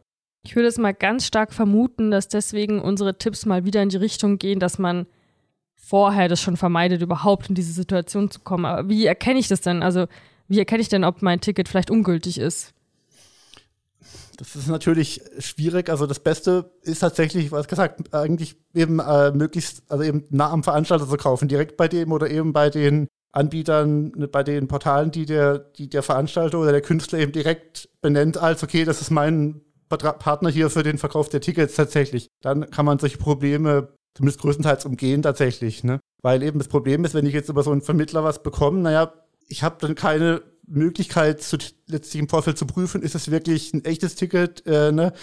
Ich 0.43 0.55
würde 0.55 0.67
es 0.67 0.77
mal 0.77 0.93
ganz 0.93 1.25
stark 1.25 1.53
vermuten, 1.53 2.11
dass 2.11 2.27
deswegen 2.27 2.81
unsere 2.81 3.17
Tipps 3.17 3.45
mal 3.45 3.65
wieder 3.65 3.83
in 3.83 3.89
die 3.89 3.97
Richtung 3.97 4.37
gehen, 4.37 4.59
dass 4.59 4.79
man 4.79 5.05
vorher 5.75 6.27
das 6.27 6.41
schon 6.41 6.57
vermeidet, 6.57 7.01
überhaupt 7.01 7.49
in 7.49 7.55
diese 7.55 7.73
Situation 7.73 8.29
zu 8.31 8.39
kommen. 8.41 8.65
Aber 8.65 8.89
wie 8.89 9.05
erkenne 9.05 9.39
ich 9.39 9.47
das 9.47 9.61
denn? 9.61 9.83
Also, 9.83 10.07
wie 10.47 10.59
erkenne 10.59 10.81
ich 10.81 10.89
denn, 10.89 11.03
ob 11.03 11.21
mein 11.21 11.41
Ticket 11.41 11.67
vielleicht 11.67 11.91
ungültig 11.91 12.39
ist? 12.39 12.73
Das 14.37 14.55
ist 14.55 14.67
natürlich 14.67 15.21
schwierig. 15.39 15.89
Also 15.89 16.07
das 16.07 16.21
Beste 16.21 16.71
ist 16.81 16.99
tatsächlich, 16.99 17.51
was 17.51 17.67
gesagt, 17.67 18.13
eigentlich 18.13 18.55
eben 18.73 18.99
äh, 18.99 19.31
möglichst, 19.31 19.83
also 19.89 20.03
eben 20.03 20.23
nah 20.29 20.49
am 20.49 20.63
Veranstalter 20.63 21.07
zu 21.07 21.17
kaufen, 21.17 21.49
direkt 21.49 21.75
bei 21.75 21.89
dem 21.89 22.13
oder 22.13 22.29
eben 22.29 22.53
bei 22.53 22.69
den 22.69 23.07
Anbietern, 23.33 24.11
ne, 24.15 24.27
bei 24.29 24.43
den 24.43 24.67
Portalen, 24.69 25.11
die 25.11 25.25
der, 25.25 25.59
die 25.59 25.89
der 25.89 26.03
Veranstalter 26.03 26.59
oder 26.59 26.71
der 26.71 26.81
Künstler 26.81 27.19
eben 27.19 27.33
direkt 27.33 27.89
benennt 28.01 28.37
als, 28.37 28.63
okay, 28.63 28.85
das 28.85 29.01
ist 29.01 29.11
mein 29.11 29.61
Partner 29.89 30.49
hier 30.49 30.69
für 30.69 30.83
den 30.83 30.97
Verkauf 30.97 31.29
der 31.29 31.41
Tickets 31.41 31.75
tatsächlich. 31.75 32.29
Dann 32.41 32.69
kann 32.69 32.85
man 32.85 32.99
solche 32.99 33.17
Probleme 33.17 33.89
zumindest 34.15 34.41
größtenteils 34.41 34.85
umgehen 34.85 35.21
tatsächlich. 35.21 35.83
Ne? 35.83 35.99
Weil 36.21 36.43
eben 36.43 36.59
das 36.59 36.67
Problem 36.67 37.05
ist, 37.05 37.13
wenn 37.13 37.25
ich 37.25 37.33
jetzt 37.33 37.49
über 37.49 37.63
so 37.63 37.71
einen 37.71 37.81
Vermittler 37.81 38.23
was 38.23 38.43
bekomme, 38.43 38.79
naja, 38.79 39.13
ich 39.47 39.63
habe 39.63 39.77
dann 39.79 39.95
keine 39.95 40.41
Möglichkeit, 40.67 41.41
zu, 41.41 41.57
letztlich 41.87 42.21
im 42.21 42.29
Vorfeld 42.29 42.57
zu 42.57 42.65
prüfen, 42.65 43.01
ist 43.01 43.15
es 43.15 43.31
wirklich 43.31 43.73
ein 43.73 43.83
echtes 43.85 44.15
Ticket, 44.15 44.65
äh, 44.67 44.91
ne? 44.91 45.13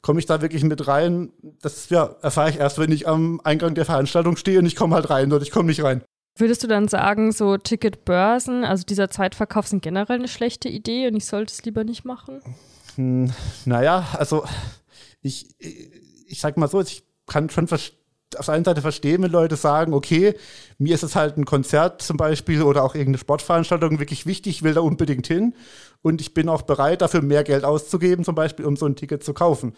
komme 0.00 0.20
ich 0.20 0.26
da 0.26 0.40
wirklich 0.40 0.62
mit 0.62 0.86
rein? 0.86 1.32
Das 1.60 1.88
ja, 1.88 2.14
erfahre 2.22 2.50
ich 2.50 2.58
erst, 2.58 2.78
wenn 2.78 2.92
ich 2.92 3.08
am 3.08 3.40
Eingang 3.42 3.74
der 3.74 3.84
Veranstaltung 3.84 4.36
stehe 4.36 4.60
und 4.60 4.66
ich 4.66 4.76
komme 4.76 4.94
halt 4.94 5.10
rein 5.10 5.32
oder 5.32 5.42
ich 5.42 5.50
komme 5.50 5.66
nicht 5.66 5.82
rein. 5.82 6.02
Würdest 6.38 6.62
du 6.62 6.66
dann 6.66 6.88
sagen, 6.88 7.32
so 7.32 7.58
Ticketbörsen, 7.58 8.64
also 8.64 8.84
dieser 8.84 9.10
Zweitverkauf 9.10 9.66
sind 9.66 9.82
generell 9.82 10.18
eine 10.18 10.28
schlechte 10.28 10.68
Idee 10.68 11.08
und 11.08 11.16
ich 11.16 11.26
sollte 11.26 11.52
es 11.52 11.64
lieber 11.64 11.84
nicht 11.84 12.04
machen? 12.04 12.40
Hm, 12.96 13.32
naja, 13.64 14.06
also 14.12 14.44
ich, 15.22 15.54
ich 15.58 16.40
sag 16.40 16.56
mal 16.56 16.68
so, 16.68 16.80
ich 16.80 17.04
kann 17.26 17.48
schon 17.50 17.68
auf 18.36 18.46
der 18.46 18.54
einen 18.54 18.64
Seite 18.64 18.80
verstehen, 18.80 19.22
wenn 19.22 19.30
Leute 19.30 19.56
sagen, 19.56 19.92
okay, 19.92 20.34
mir 20.78 20.94
ist 20.94 21.02
es 21.02 21.16
halt 21.16 21.36
ein 21.36 21.44
Konzert 21.44 22.02
zum 22.02 22.16
Beispiel 22.16 22.62
oder 22.62 22.82
auch 22.82 22.94
irgendeine 22.94 23.18
Sportveranstaltung 23.18 23.98
wirklich 23.98 24.26
wichtig, 24.26 24.56
ich 24.56 24.62
will 24.62 24.74
da 24.74 24.80
unbedingt 24.80 25.26
hin 25.26 25.54
und 26.02 26.20
ich 26.20 26.34
bin 26.34 26.48
auch 26.48 26.62
bereit, 26.62 27.02
dafür 27.02 27.22
mehr 27.22 27.44
Geld 27.44 27.64
auszugeben, 27.64 28.24
zum 28.24 28.34
Beispiel, 28.34 28.64
um 28.64 28.76
so 28.76 28.86
ein 28.86 28.96
Ticket 28.96 29.22
zu 29.22 29.34
kaufen. 29.34 29.74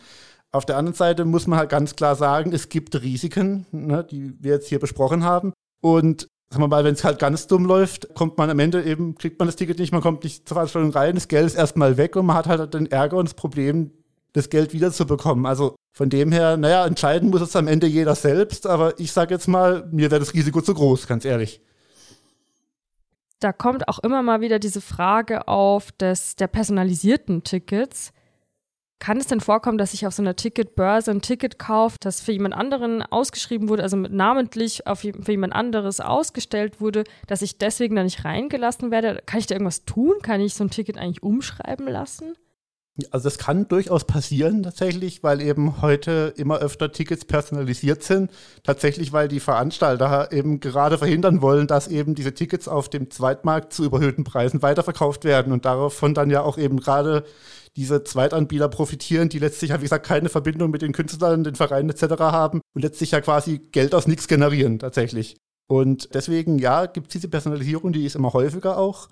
Auf 0.52 0.64
der 0.64 0.76
anderen 0.76 0.94
Seite 0.94 1.24
muss 1.24 1.48
man 1.48 1.58
halt 1.58 1.70
ganz 1.70 1.96
klar 1.96 2.14
sagen, 2.14 2.52
es 2.52 2.68
gibt 2.68 3.00
Risiken, 3.02 3.66
ne, 3.72 4.04
die 4.04 4.34
wir 4.40 4.52
jetzt 4.52 4.68
hier 4.68 4.78
besprochen 4.78 5.24
haben. 5.24 5.52
Und 5.80 6.28
sagen 6.50 6.62
wir 6.62 6.68
mal, 6.68 6.84
wenn 6.84 6.94
es 6.94 7.04
halt 7.04 7.18
ganz 7.18 7.46
dumm 7.46 7.64
läuft, 7.64 8.14
kommt 8.14 8.38
man 8.38 8.50
am 8.50 8.58
Ende 8.58 8.82
eben, 8.82 9.16
kriegt 9.16 9.38
man 9.38 9.48
das 9.48 9.56
Ticket 9.56 9.78
nicht, 9.78 9.92
man 9.92 10.02
kommt 10.02 10.24
nicht 10.24 10.48
zur 10.48 10.54
Veranstaltung 10.56 10.92
rein, 10.92 11.14
das 11.14 11.28
Geld 11.28 11.46
ist 11.46 11.56
erstmal 11.56 11.96
weg 11.96 12.16
und 12.16 12.26
man 12.26 12.36
hat 12.36 12.46
halt 12.46 12.74
den 12.74 12.90
Ärger 12.90 13.16
und 13.16 13.28
das 13.28 13.34
Problem, 13.34 13.90
das 14.34 14.50
Geld 14.50 14.72
wiederzubekommen. 14.72 15.46
Also 15.46 15.76
von 15.92 16.10
dem 16.10 16.32
her, 16.32 16.56
naja, 16.56 16.86
entscheiden 16.86 17.30
muss 17.30 17.40
es 17.40 17.56
am 17.56 17.68
Ende 17.68 17.86
jeder 17.86 18.14
selbst, 18.14 18.66
aber 18.66 18.98
ich 18.98 19.12
sage 19.12 19.34
jetzt 19.34 19.48
mal, 19.48 19.88
mir 19.90 20.10
wäre 20.10 20.20
das 20.20 20.34
Risiko 20.34 20.60
zu 20.60 20.74
groß, 20.74 21.06
ganz 21.06 21.24
ehrlich. 21.24 21.60
Da 23.40 23.52
kommt 23.52 23.88
auch 23.88 23.98
immer 23.98 24.22
mal 24.22 24.40
wieder 24.40 24.58
diese 24.58 24.80
Frage 24.80 25.48
auf 25.48 25.92
des, 25.92 26.34
der 26.36 26.46
personalisierten 26.46 27.44
Tickets. 27.44 28.12
Kann 29.00 29.18
es 29.18 29.26
denn 29.26 29.40
vorkommen, 29.40 29.76
dass 29.76 29.92
ich 29.92 30.06
auf 30.06 30.14
so 30.14 30.22
einer 30.22 30.36
Ticketbörse 30.36 31.10
ein 31.10 31.20
Ticket 31.20 31.58
kaufe, 31.58 31.98
das 32.00 32.20
für 32.20 32.32
jemand 32.32 32.54
anderen 32.54 33.02
ausgeschrieben 33.02 33.68
wurde, 33.68 33.82
also 33.82 33.96
namentlich 33.96 34.86
auf, 34.86 35.00
für 35.00 35.30
jemand 35.30 35.52
anderes 35.52 36.00
ausgestellt 36.00 36.80
wurde, 36.80 37.04
dass 37.26 37.42
ich 37.42 37.58
deswegen 37.58 37.96
da 37.96 38.02
nicht 38.02 38.24
reingelassen 38.24 38.90
werde? 38.90 39.20
Kann 39.26 39.40
ich 39.40 39.46
da 39.46 39.56
irgendwas 39.56 39.84
tun? 39.84 40.14
Kann 40.22 40.40
ich 40.40 40.54
so 40.54 40.64
ein 40.64 40.70
Ticket 40.70 40.96
eigentlich 40.96 41.22
umschreiben 41.22 41.86
lassen? 41.86 42.34
Also 43.10 43.24
das 43.24 43.38
kann 43.38 43.66
durchaus 43.66 44.04
passieren 44.04 44.62
tatsächlich, 44.62 45.24
weil 45.24 45.40
eben 45.40 45.82
heute 45.82 46.32
immer 46.36 46.58
öfter 46.58 46.92
Tickets 46.92 47.24
personalisiert 47.24 48.04
sind. 48.04 48.30
Tatsächlich, 48.62 49.12
weil 49.12 49.26
die 49.26 49.40
Veranstalter 49.40 50.30
eben 50.30 50.60
gerade 50.60 50.96
verhindern 50.96 51.42
wollen, 51.42 51.66
dass 51.66 51.88
eben 51.88 52.14
diese 52.14 52.34
Tickets 52.34 52.68
auf 52.68 52.88
dem 52.88 53.10
Zweitmarkt 53.10 53.72
zu 53.72 53.84
überhöhten 53.84 54.22
Preisen 54.22 54.62
weiterverkauft 54.62 55.24
werden 55.24 55.52
und 55.52 55.64
davon 55.64 56.14
dann 56.14 56.30
ja 56.30 56.42
auch 56.42 56.56
eben 56.56 56.78
gerade 56.78 57.24
diese 57.76 58.04
Zweitanbieter 58.04 58.68
profitieren, 58.68 59.28
die 59.28 59.40
letztlich 59.40 59.70
ja, 59.70 59.78
wie 59.80 59.84
gesagt, 59.84 60.06
keine 60.06 60.28
Verbindung 60.28 60.70
mit 60.70 60.82
den 60.82 60.92
Künstlern, 60.92 61.42
den 61.42 61.56
Vereinen 61.56 61.90
etc. 61.90 62.20
haben 62.20 62.60
und 62.74 62.82
letztlich 62.82 63.10
ja 63.10 63.20
quasi 63.20 63.58
Geld 63.58 63.92
aus 63.94 64.06
nichts 64.06 64.28
generieren 64.28 64.78
tatsächlich. 64.78 65.36
Und 65.66 66.14
deswegen, 66.14 66.58
ja, 66.58 66.86
gibt 66.86 67.08
es 67.08 67.12
diese 67.14 67.28
Personalisierung, 67.28 67.92
die 67.92 68.04
ist 68.04 68.16
immer 68.16 68.32
häufiger 68.32 68.76
auch. 68.76 69.08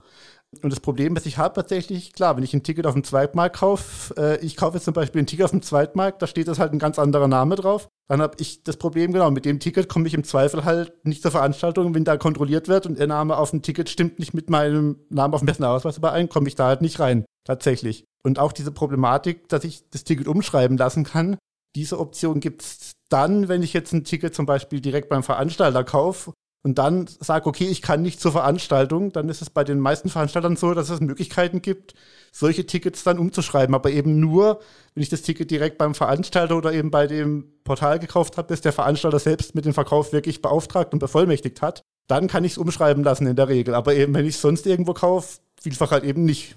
Und 0.61 0.71
das 0.71 0.81
Problem, 0.81 1.15
das 1.15 1.25
ich 1.25 1.39
habe 1.39 1.55
tatsächlich, 1.55 2.13
klar, 2.13 2.37
wenn 2.37 2.45
ich 2.45 2.53
ein 2.53 2.63
Ticket 2.63 2.87
auf 2.87 2.93
dem 2.93 3.05
Zweitmarkt 3.05 3.57
kaufe, 3.57 4.15
äh, 4.17 4.45
ich 4.45 4.57
kaufe 4.57 4.77
jetzt 4.77 4.85
zum 4.85 4.93
Beispiel 4.93 5.23
ein 5.23 5.27
Ticket 5.27 5.47
auf 5.47 5.51
dem 5.51 5.63
Zweitmarkt, 5.63 6.21
da 6.21 6.27
steht 6.27 6.47
das 6.47 6.59
halt 6.59 6.73
ein 6.73 6.79
ganz 6.79 6.99
anderer 6.99 7.27
Name 7.27 7.57
drauf, 7.57 7.89
dann 8.09 8.21
habe 8.21 8.37
ich 8.39 8.63
das 8.63 8.77
Problem, 8.77 9.13
genau, 9.13 9.31
mit 9.31 9.47
dem 9.47 9.61
Ticket 9.61 9.89
komme 9.89 10.07
ich 10.07 10.15
im 10.15 10.25
Zweifel 10.25 10.65
halt 10.65 10.93
nicht 11.07 11.23
zur 11.23 11.31
Veranstaltung, 11.31 11.95
wenn 11.95 12.05
da 12.05 12.19
kontrolliert 12.19 12.69
wird 12.69 12.87
und 12.87 12.99
der 12.99 13.07
Name 13.07 13.39
auf 13.39 13.51
dem 13.51 13.63
Ticket 13.63 13.89
stimmt 13.89 14.19
nicht 14.19 14.35
mit 14.35 14.51
meinem 14.51 14.97
Namen 15.09 15.33
auf 15.33 15.41
dem 15.41 15.47
Personalausweis 15.47 15.97
überein, 15.97 16.29
komme 16.29 16.49
ich 16.49 16.55
da 16.55 16.67
halt 16.67 16.83
nicht 16.83 17.01
rein, 17.01 17.25
tatsächlich. 17.45 18.05
Und 18.23 18.39
auch 18.39 18.53
diese 18.53 18.73
Problematik, 18.73 19.49
dass 19.49 19.65
ich 19.65 19.89
das 19.91 20.05
Ticket 20.05 20.29
umschreiben 20.29 20.77
lassen 20.77 21.05
kann, 21.05 21.39
diese 21.75 21.99
Option 21.99 22.41
gibt 22.41 22.63
es 22.63 22.93
dann, 23.09 23.49
wenn 23.49 23.63
ich 23.63 23.73
jetzt 23.73 23.93
ein 23.93 24.05
Ticket 24.05 24.35
zum 24.35 24.45
Beispiel 24.45 24.81
direkt 24.81 25.09
beim 25.09 25.23
Veranstalter 25.23 25.85
kaufe 25.85 26.33
und 26.65 26.79
dann 26.79 27.07
sage, 27.07 27.47
okay, 27.47 27.67
ich 27.67 27.83
kann 27.83 28.03
nicht 28.03 28.21
zur 28.21 28.31
Veranstaltung, 28.31 29.11
dann 29.13 29.29
ist 29.29 29.43
es 29.43 29.51
bei 29.51 29.65
den 29.65 29.81
meisten 29.81 30.09
Veranstaltern 30.09 30.55
so, 30.57 30.75
dass 30.75 30.91
es 30.91 31.01
Möglichkeiten 31.01 31.61
gibt, 31.61 31.95
solche 32.31 32.67
Tickets 32.67 33.03
dann 33.03 33.19
umzuschreiben. 33.19 33.75
Aber 33.75 33.91
eben 33.91 34.21
nur, 34.21 34.61
wenn 34.95 35.03
ich 35.03 35.09
das 35.09 35.23
Ticket 35.23 35.51
direkt 35.51 35.77
beim 35.77 35.95
Veranstalter 35.95 36.57
oder 36.57 36.73
eben 36.73 36.93
bei 36.93 37.09
dem 37.09 37.53
Portal 37.65 37.99
gekauft 37.99 38.37
habe, 38.37 38.49
bis 38.49 38.61
der 38.61 38.73
Veranstalter 38.73 39.19
selbst 39.19 39.57
mit 39.57 39.65
dem 39.65 39.75
Verkauf 39.75 40.13
wirklich 40.13 40.41
beauftragt 40.41 40.93
und 40.93 41.01
bevollmächtigt 41.01 41.63
hat, 41.63 41.83
dann 42.07 42.29
kann 42.29 42.45
ich 42.45 42.53
es 42.53 42.59
umschreiben 42.59 43.03
lassen 43.03 43.27
in 43.27 43.37
der 43.37 43.49
Regel. 43.49 43.75
Aber 43.75 43.95
eben, 43.95 44.15
wenn 44.15 44.27
ich 44.27 44.37
es 44.37 44.41
sonst 44.41 44.65
irgendwo 44.67 44.95
kaufe, 44.95 45.41
vielfach 45.61 45.91
halt 45.91 46.05
eben 46.05 46.25
nicht. 46.25 46.55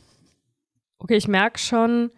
Okay, 1.00 1.18
ich 1.18 1.28
merke 1.28 1.58
schon, 1.58 2.12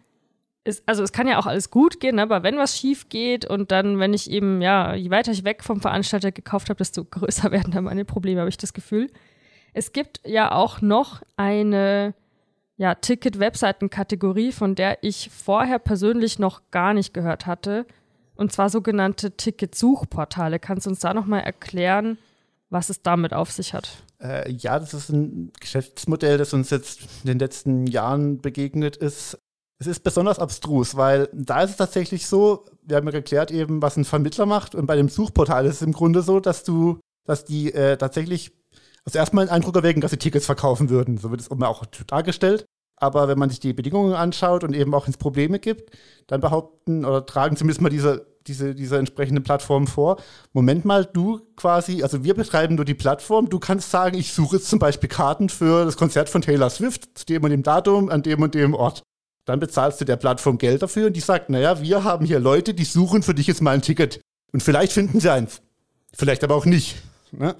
ist, 0.67 0.83
also 0.85 1.01
es 1.01 1.11
kann 1.11 1.27
ja 1.27 1.39
auch 1.39 1.45
alles 1.45 1.71
gut 1.71 1.99
gehen, 1.99 2.15
ne? 2.15 2.23
aber 2.23 2.43
wenn 2.43 2.57
was 2.57 2.77
schief 2.77 3.09
geht 3.09 3.45
und 3.45 3.71
dann, 3.71 3.99
wenn 3.99 4.13
ich 4.13 4.29
eben, 4.29 4.61
ja, 4.61 4.93
je 4.93 5.09
weiter 5.09 5.31
ich 5.31 5.43
weg 5.43 5.63
vom 5.63 5.81
Veranstalter 5.81 6.31
gekauft 6.31 6.69
habe, 6.69 6.77
desto 6.77 7.05
größer 7.09 7.51
werden 7.51 7.73
dann 7.73 7.85
meine 7.85 8.05
Probleme, 8.05 8.41
habe 8.41 8.49
ich 8.49 8.57
das 8.57 8.73
Gefühl. 8.73 9.09
Es 9.73 9.93
gibt 9.93 10.21
ja 10.25 10.51
auch 10.51 10.81
noch 10.81 11.21
eine 11.37 12.13
ja, 12.77 12.95
Ticket-Webseiten-Kategorie, 12.95 14.51
von 14.51 14.75
der 14.75 15.03
ich 15.03 15.29
vorher 15.33 15.79
persönlich 15.79 16.37
noch 16.37 16.61
gar 16.69 16.93
nicht 16.93 17.13
gehört 17.13 17.45
hatte. 17.45 17.85
Und 18.35 18.51
zwar 18.51 18.69
sogenannte 18.69 19.31
Ticket-Suchportale. 19.31 20.59
Kannst 20.59 20.85
du 20.85 20.91
uns 20.91 20.99
da 20.99 21.13
nochmal 21.13 21.41
erklären, 21.41 22.19
was 22.69 22.89
es 22.89 23.01
damit 23.01 23.33
auf 23.33 23.51
sich 23.51 23.73
hat? 23.73 24.03
Äh, 24.21 24.51
ja, 24.51 24.77
das 24.77 24.93
ist 24.93 25.09
ein 25.09 25.51
Geschäftsmodell, 25.59 26.37
das 26.37 26.53
uns 26.53 26.69
jetzt 26.69 27.01
in 27.23 27.27
den 27.27 27.39
letzten 27.39 27.87
Jahren 27.87 28.41
begegnet 28.41 28.95
ist. 28.95 29.39
Es 29.79 29.87
ist 29.87 30.03
besonders 30.03 30.39
abstrus, 30.39 30.95
weil 30.95 31.29
da 31.33 31.61
ist 31.61 31.71
es 31.71 31.77
tatsächlich 31.77 32.25
so, 32.25 32.65
wir 32.81 32.97
haben 32.97 33.05
ja 33.05 33.11
geklärt 33.11 33.51
eben, 33.51 33.81
was 33.81 33.95
ein 33.95 34.05
Vermittler 34.05 34.47
macht 34.47 34.73
und 34.73 34.87
bei 34.87 34.95
dem 34.95 35.09
Suchportal 35.09 35.65
ist 35.65 35.75
es 35.75 35.81
im 35.83 35.93
Grunde 35.93 36.23
so, 36.23 36.39
dass 36.39 36.63
du, 36.63 36.99
dass 37.25 37.45
die 37.45 37.73
äh, 37.73 37.97
tatsächlich 37.97 38.53
also 39.05 39.19
erstmal 39.19 39.43
einen 39.43 39.51
Eindruck 39.51 39.75
erwecken, 39.75 40.01
dass 40.01 40.11
sie 40.11 40.17
Tickets 40.17 40.45
verkaufen 40.45 40.89
würden. 40.89 41.17
So 41.17 41.31
wird 41.31 41.39
es 41.39 41.47
immer 41.47 41.69
auch 41.69 41.85
dargestellt. 41.85 42.65
Aber 42.99 43.27
wenn 43.27 43.39
man 43.39 43.49
sich 43.49 43.59
die 43.59 43.71
Bedingungen 43.73 44.13
anschaut 44.13 44.63
und 44.63 44.73
eben 44.73 44.93
auch 44.93 45.07
ins 45.07 45.17
Probleme 45.17 45.59
gibt, 45.59 45.95
dann 46.25 46.41
behaupten 46.41 47.05
oder 47.05 47.25
tragen 47.25 47.55
zumindest 47.55 47.79
mal 47.79 47.89
diese, 47.89 48.25
diese, 48.47 48.75
diese 48.75 48.97
entsprechenden 48.97 49.43
Plattformen 49.43 49.87
vor. 49.87 50.17
Moment 50.51 50.83
mal, 50.83 51.05
du 51.05 51.39
quasi, 51.55 52.01
also 52.03 52.23
wir 52.23 52.33
betreiben 52.33 52.75
nur 52.75 52.85
die 52.85 52.95
Plattform. 52.95 53.49
Du 53.49 53.59
kannst 53.59 53.91
sagen, 53.91 54.17
ich 54.17 54.33
suche 54.33 54.57
jetzt 54.57 54.67
zum 54.69 54.79
Beispiel 54.79 55.07
Karten 55.07 55.47
für 55.47 55.85
das 55.85 55.95
Konzert 55.95 56.27
von 56.27 56.41
Taylor 56.41 56.69
Swift 56.69 57.17
zu 57.17 57.25
dem 57.27 57.43
und 57.43 57.51
dem 57.51 57.63
Datum 57.63 58.09
an 58.09 58.23
dem 58.23 58.41
und 58.41 58.55
dem 58.55 58.73
Ort. 58.73 59.03
Dann 59.47 59.61
bezahlst 59.61 60.01
du 60.01 60.05
der 60.05 60.17
Plattform 60.17 60.57
Geld 60.57 60.81
dafür 60.81 61.07
und 61.07 61.13
die 61.13 61.21
sagt, 61.21 61.49
naja, 61.49 61.81
wir 61.81 62.03
haben 62.03 62.25
hier 62.25 62.37
Leute, 62.37 62.73
die 62.73 62.83
suchen 62.83 63.23
für 63.23 63.33
dich 63.33 63.47
jetzt 63.47 63.61
mal 63.61 63.71
ein 63.71 63.81
Ticket. 63.81 64.19
Und 64.51 64.61
vielleicht 64.61 64.91
finden 64.91 65.21
sie 65.21 65.31
eins. 65.31 65.61
Vielleicht 66.13 66.43
aber 66.43 66.53
auch 66.53 66.65
nicht. 66.65 66.97
Ne? 67.31 67.55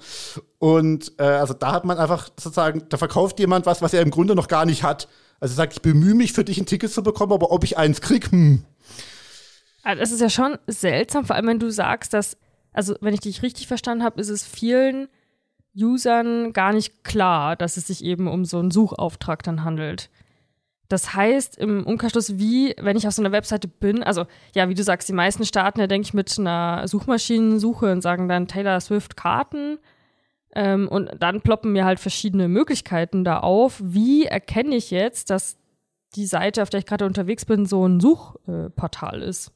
Und 0.58 1.12
äh, 1.18 1.22
also 1.22 1.54
da 1.54 1.72
hat 1.72 1.86
man 1.86 1.96
einfach 1.96 2.28
sozusagen, 2.38 2.82
da 2.90 2.98
verkauft 2.98 3.40
jemand 3.40 3.64
was, 3.64 3.80
was 3.80 3.94
er 3.94 4.02
im 4.02 4.10
Grunde 4.10 4.34
noch 4.34 4.48
gar 4.48 4.66
nicht 4.66 4.82
hat. 4.82 5.08
Also 5.40 5.54
sagt, 5.54 5.72
ich 5.72 5.80
bemühe 5.80 6.14
mich 6.14 6.34
für 6.34 6.44
dich 6.44 6.58
ein 6.58 6.66
Ticket 6.66 6.92
zu 6.92 7.02
bekommen, 7.02 7.32
aber 7.32 7.50
ob 7.52 7.64
ich 7.64 7.78
eins 7.78 8.02
krieg, 8.02 8.30
hm. 8.30 8.64
Also 9.82 10.00
das 10.00 10.12
ist 10.12 10.20
ja 10.20 10.28
schon 10.28 10.58
seltsam, 10.66 11.24
vor 11.24 11.36
allem 11.36 11.46
wenn 11.46 11.58
du 11.58 11.70
sagst, 11.70 12.12
dass, 12.12 12.36
also 12.74 12.96
wenn 13.00 13.14
ich 13.14 13.20
dich 13.20 13.42
richtig 13.42 13.66
verstanden 13.66 14.04
habe, 14.04 14.20
ist 14.20 14.28
es 14.28 14.44
vielen 14.44 15.08
Usern 15.74 16.52
gar 16.52 16.74
nicht 16.74 17.02
klar, 17.02 17.56
dass 17.56 17.78
es 17.78 17.86
sich 17.86 18.04
eben 18.04 18.28
um 18.28 18.44
so 18.44 18.58
einen 18.58 18.70
Suchauftrag 18.70 19.42
dann 19.42 19.64
handelt. 19.64 20.10
Das 20.88 21.14
heißt 21.14 21.58
im 21.58 21.84
Umkehrschluss, 21.86 22.38
wie, 22.38 22.74
wenn 22.80 22.96
ich 22.96 23.06
auf 23.06 23.12
so 23.12 23.20
einer 23.20 23.32
Webseite 23.32 23.68
bin, 23.68 24.02
also 24.02 24.24
ja, 24.54 24.68
wie 24.70 24.74
du 24.74 24.82
sagst, 24.82 25.08
die 25.08 25.12
meisten 25.12 25.44
starten 25.44 25.80
ja, 25.80 25.86
denke 25.86 26.06
ich, 26.06 26.14
mit 26.14 26.38
einer 26.38 26.88
Suchmaschinensuche 26.88 27.92
und 27.92 28.00
sagen 28.00 28.28
dann 28.28 28.48
Taylor 28.48 28.80
Swift 28.80 29.16
Karten. 29.16 29.78
Ähm, 30.54 30.88
und 30.88 31.10
dann 31.20 31.42
ploppen 31.42 31.72
mir 31.72 31.84
halt 31.84 32.00
verschiedene 32.00 32.48
Möglichkeiten 32.48 33.22
da 33.22 33.40
auf. 33.40 33.80
Wie 33.84 34.24
erkenne 34.24 34.76
ich 34.76 34.90
jetzt, 34.90 35.28
dass 35.28 35.58
die 36.14 36.26
Seite, 36.26 36.62
auf 36.62 36.70
der 36.70 36.80
ich 36.80 36.86
gerade 36.86 37.04
unterwegs 37.04 37.44
bin, 37.44 37.66
so 37.66 37.86
ein 37.86 38.00
Suchportal 38.00 39.20
ist? 39.20 39.52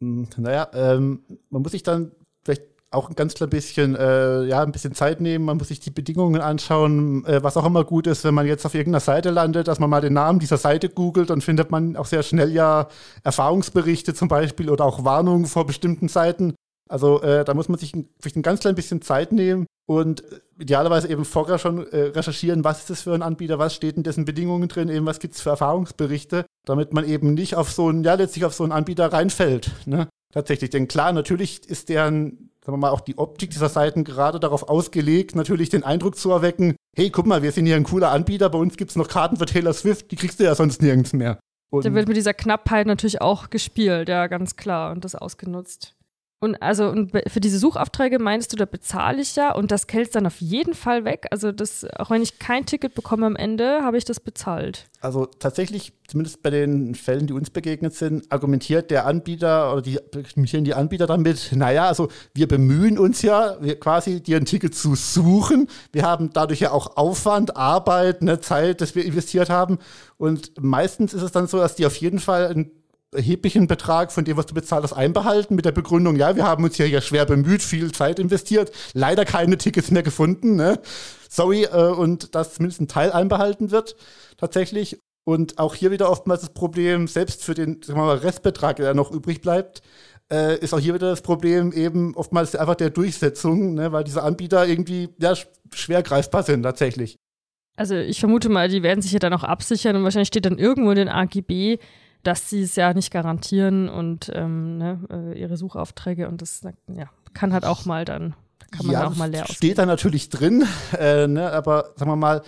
Hm, 0.00 0.28
naja, 0.36 0.68
ähm, 0.74 1.22
man 1.48 1.62
muss 1.62 1.72
sich 1.72 1.84
dann 1.84 2.10
vielleicht 2.44 2.64
auch 2.90 3.08
ein 3.08 3.16
ganz 3.16 3.34
klein 3.34 3.50
bisschen, 3.50 3.96
äh, 3.96 4.44
ja, 4.44 4.62
ein 4.62 4.72
bisschen 4.72 4.94
Zeit 4.94 5.20
nehmen. 5.20 5.44
Man 5.44 5.56
muss 5.58 5.68
sich 5.68 5.80
die 5.80 5.90
Bedingungen 5.90 6.40
anschauen, 6.40 7.24
äh, 7.26 7.42
was 7.42 7.56
auch 7.56 7.66
immer 7.66 7.84
gut 7.84 8.06
ist, 8.06 8.24
wenn 8.24 8.34
man 8.34 8.46
jetzt 8.46 8.64
auf 8.64 8.74
irgendeiner 8.74 9.00
Seite 9.00 9.30
landet, 9.30 9.68
dass 9.68 9.80
man 9.80 9.90
mal 9.90 10.00
den 10.00 10.12
Namen 10.12 10.38
dieser 10.38 10.56
Seite 10.56 10.88
googelt, 10.88 11.30
dann 11.30 11.40
findet 11.40 11.70
man 11.70 11.96
auch 11.96 12.06
sehr 12.06 12.22
schnell 12.22 12.52
ja 12.52 12.88
Erfahrungsberichte 13.24 14.14
zum 14.14 14.28
Beispiel 14.28 14.70
oder 14.70 14.84
auch 14.84 15.04
Warnungen 15.04 15.46
vor 15.46 15.66
bestimmten 15.66 16.08
Seiten. 16.08 16.54
Also 16.88 17.20
äh, 17.22 17.44
da 17.44 17.54
muss 17.54 17.68
man 17.68 17.78
sich 17.78 17.94
ein, 17.94 18.08
ein 18.34 18.42
ganz 18.42 18.60
klein 18.60 18.76
bisschen 18.76 19.02
Zeit 19.02 19.32
nehmen 19.32 19.66
und 19.86 20.22
idealerweise 20.58 21.08
eben 21.08 21.24
vorher 21.24 21.58
schon 21.58 21.86
äh, 21.88 22.02
recherchieren, 22.08 22.64
was 22.64 22.80
ist 22.80 22.90
das 22.90 23.02
für 23.02 23.14
ein 23.14 23.22
Anbieter, 23.22 23.58
was 23.58 23.74
steht 23.74 23.96
in 23.96 24.04
dessen 24.04 24.24
Bedingungen 24.24 24.68
drin, 24.68 24.88
eben 24.88 25.06
was 25.06 25.18
gibt 25.18 25.34
es 25.34 25.40
für 25.40 25.50
Erfahrungsberichte, 25.50 26.46
damit 26.64 26.92
man 26.92 27.04
eben 27.04 27.34
nicht 27.34 27.56
auf 27.56 27.72
so 27.72 27.88
einen, 27.88 28.04
ja 28.04 28.14
letztlich 28.14 28.44
auf 28.44 28.54
so 28.54 28.62
einen 28.62 28.72
Anbieter 28.72 29.12
reinfällt. 29.12 29.72
Ne? 29.86 30.08
Tatsächlich, 30.32 30.70
denn 30.70 30.86
klar, 30.86 31.12
natürlich 31.12 31.68
ist 31.68 31.88
deren 31.88 32.50
sagen 32.66 32.78
wir 32.78 32.88
mal, 32.88 32.90
auch 32.90 33.00
die 33.00 33.16
Optik 33.16 33.50
dieser 33.50 33.68
Seiten 33.68 34.02
gerade 34.02 34.40
darauf 34.40 34.68
ausgelegt, 34.68 35.36
natürlich 35.36 35.68
den 35.68 35.84
Eindruck 35.84 36.16
zu 36.16 36.32
erwecken, 36.32 36.74
hey, 36.96 37.10
guck 37.10 37.24
mal, 37.24 37.42
wir 37.42 37.52
sind 37.52 37.66
hier 37.66 37.76
ein 37.76 37.84
cooler 37.84 38.10
Anbieter, 38.10 38.50
bei 38.50 38.58
uns 38.58 38.76
gibt 38.76 38.90
es 38.90 38.96
noch 38.96 39.06
Karten 39.06 39.36
für 39.36 39.46
Taylor 39.46 39.72
Swift, 39.72 40.10
die 40.10 40.16
kriegst 40.16 40.40
du 40.40 40.44
ja 40.44 40.54
sonst 40.56 40.82
nirgends 40.82 41.12
mehr. 41.12 41.38
Und 41.70 41.84
da 41.84 41.94
wird 41.94 42.08
mit 42.08 42.16
dieser 42.16 42.34
Knappheit 42.34 42.88
natürlich 42.88 43.20
auch 43.20 43.50
gespielt, 43.50 44.08
ja, 44.08 44.26
ganz 44.26 44.56
klar, 44.56 44.90
und 44.90 45.04
das 45.04 45.14
ausgenutzt. 45.14 45.94
Und 46.38 46.60
also 46.60 46.88
und 46.88 47.12
für 47.28 47.40
diese 47.40 47.58
Suchaufträge 47.58 48.18
meinst 48.18 48.52
du, 48.52 48.56
da 48.56 48.66
bezahle 48.66 49.22
ich 49.22 49.36
ja 49.36 49.54
und 49.54 49.70
das 49.70 49.86
Geld 49.86 50.14
dann 50.14 50.26
auf 50.26 50.38
jeden 50.42 50.74
Fall 50.74 51.06
weg. 51.06 51.26
Also 51.30 51.50
das, 51.50 51.86
auch 51.96 52.10
wenn 52.10 52.20
ich 52.20 52.38
kein 52.38 52.66
Ticket 52.66 52.94
bekomme 52.94 53.24
am 53.24 53.36
Ende, 53.36 53.80
habe 53.82 53.96
ich 53.96 54.04
das 54.04 54.20
bezahlt. 54.20 54.84
Also 55.00 55.24
tatsächlich, 55.24 55.94
zumindest 56.06 56.42
bei 56.42 56.50
den 56.50 56.94
Fällen, 56.94 57.26
die 57.26 57.32
uns 57.32 57.48
begegnet 57.48 57.94
sind, 57.94 58.30
argumentiert 58.30 58.90
der 58.90 59.06
Anbieter 59.06 59.72
oder 59.72 59.80
die 59.80 59.98
argumentieren 59.98 60.64
die 60.64 60.74
Anbieter 60.74 61.06
damit, 61.06 61.52
naja, 61.54 61.86
also 61.86 62.08
wir 62.34 62.48
bemühen 62.48 62.98
uns 62.98 63.22
ja, 63.22 63.56
wir 63.62 63.80
quasi 63.80 64.22
dir 64.22 64.36
ein 64.36 64.44
Ticket 64.44 64.74
zu 64.74 64.94
suchen. 64.94 65.68
Wir 65.92 66.02
haben 66.02 66.30
dadurch 66.34 66.60
ja 66.60 66.70
auch 66.70 66.98
Aufwand, 66.98 67.56
Arbeit, 67.56 68.20
eine 68.20 68.40
Zeit, 68.40 68.82
das 68.82 68.94
wir 68.94 69.06
investiert 69.06 69.48
haben. 69.48 69.78
Und 70.18 70.52
meistens 70.60 71.14
ist 71.14 71.22
es 71.22 71.32
dann 71.32 71.46
so, 71.46 71.56
dass 71.56 71.76
die 71.76 71.86
auf 71.86 71.96
jeden 71.96 72.18
Fall 72.18 72.48
ein 72.48 72.70
erheblichen 73.16 73.66
Betrag 73.66 74.12
von 74.12 74.24
dem, 74.24 74.36
was 74.36 74.46
du 74.46 74.54
bezahlt 74.54 74.84
hast, 74.84 74.92
einbehalten 74.92 75.54
mit 75.54 75.64
der 75.64 75.72
Begründung, 75.72 76.16
ja, 76.16 76.36
wir 76.36 76.44
haben 76.44 76.64
uns 76.64 76.76
hier 76.76 76.88
ja 76.88 77.00
schwer 77.00 77.26
bemüht, 77.26 77.62
viel 77.62 77.92
Zeit 77.92 78.18
investiert, 78.18 78.70
leider 78.92 79.24
keine 79.24 79.58
Tickets 79.58 79.90
mehr 79.90 80.02
gefunden, 80.02 80.56
ne? 80.56 80.80
Sorry, 81.28 81.64
äh, 81.64 81.92
und 81.92 82.34
dass 82.34 82.54
zumindest 82.54 82.80
ein 82.80 82.88
Teil 82.88 83.12
einbehalten 83.12 83.70
wird, 83.70 83.96
tatsächlich. 84.36 84.98
Und 85.24 85.58
auch 85.58 85.74
hier 85.74 85.90
wieder 85.90 86.08
oftmals 86.08 86.42
das 86.42 86.50
Problem, 86.50 87.08
selbst 87.08 87.42
für 87.42 87.54
den 87.54 87.82
sagen 87.82 87.98
wir 87.98 88.06
mal, 88.06 88.18
Restbetrag, 88.18 88.76
der 88.76 88.94
noch 88.94 89.10
übrig 89.10 89.40
bleibt, 89.40 89.82
äh, 90.30 90.58
ist 90.58 90.72
auch 90.72 90.78
hier 90.78 90.94
wieder 90.94 91.10
das 91.10 91.22
Problem 91.22 91.72
eben 91.72 92.14
oftmals 92.14 92.54
einfach 92.54 92.76
der 92.76 92.90
Durchsetzung, 92.90 93.74
ne, 93.74 93.92
weil 93.92 94.04
diese 94.04 94.22
Anbieter 94.22 94.66
irgendwie 94.66 95.08
ja, 95.18 95.34
schwer 95.72 96.02
greifbar 96.02 96.42
sind 96.42 96.62
tatsächlich. 96.62 97.16
Also 97.76 97.94
ich 97.94 98.20
vermute 98.20 98.48
mal, 98.48 98.68
die 98.68 98.82
werden 98.82 99.02
sich 99.02 99.12
ja 99.12 99.18
dann 99.18 99.34
auch 99.34 99.44
absichern 99.44 99.96
und 99.96 100.04
wahrscheinlich 100.04 100.28
steht 100.28 100.46
dann 100.46 100.58
irgendwo 100.58 100.90
in 100.90 100.96
den 100.96 101.08
AGB, 101.08 101.78
dass 102.22 102.50
sie 102.50 102.62
es 102.62 102.76
ja 102.76 102.92
nicht 102.94 103.10
garantieren 103.10 103.88
und 103.88 104.30
ähm, 104.34 104.78
ne, 104.78 105.00
äh, 105.10 105.40
ihre 105.40 105.56
Suchaufträge 105.56 106.28
und 106.28 106.42
das 106.42 106.62
ja, 106.62 107.08
kann 107.34 107.52
halt 107.52 107.64
auch 107.64 107.84
mal 107.84 108.04
dann, 108.04 108.34
kann 108.70 108.86
man 108.86 108.94
ja, 108.94 109.06
auch 109.06 109.16
mal 109.16 109.30
leer 109.30 109.46
Steht 109.46 109.78
da 109.78 109.86
natürlich 109.86 110.28
drin, 110.28 110.64
äh, 110.98 111.26
ne, 111.26 111.52
aber 111.52 111.92
sagen 111.96 112.10
wir 112.10 112.16
mal, 112.16 112.42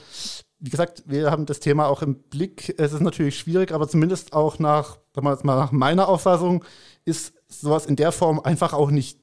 wie 0.61 0.71
gesagt, 0.71 1.05
wir 1.07 1.31
haben 1.31 1.47
das 1.47 1.61
Thema 1.61 1.87
auch 1.87 2.03
im 2.03 2.17
Blick. 2.17 2.75
Es 2.79 2.93
ist 2.93 3.01
natürlich 3.01 3.39
schwierig, 3.39 3.73
aber 3.73 3.89
zumindest 3.89 4.33
auch 4.33 4.59
nach, 4.59 4.99
sagen 5.15 5.27
wir 5.27 5.39
mal, 5.45 5.57
nach 5.57 5.73
meiner 5.73 6.09
Auffassung 6.09 6.65
ist 7.05 7.33
sowas 7.47 7.87
in 7.87 7.97
der 7.97 8.13
Form 8.13 8.41
einfach 8.41 8.73
auch 8.73 8.91
nicht, 8.91 9.21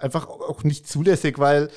einfach 0.00 0.26
auch 0.26 0.64
nicht 0.64 0.88
zulässig, 0.88 1.38
weil 1.38 1.70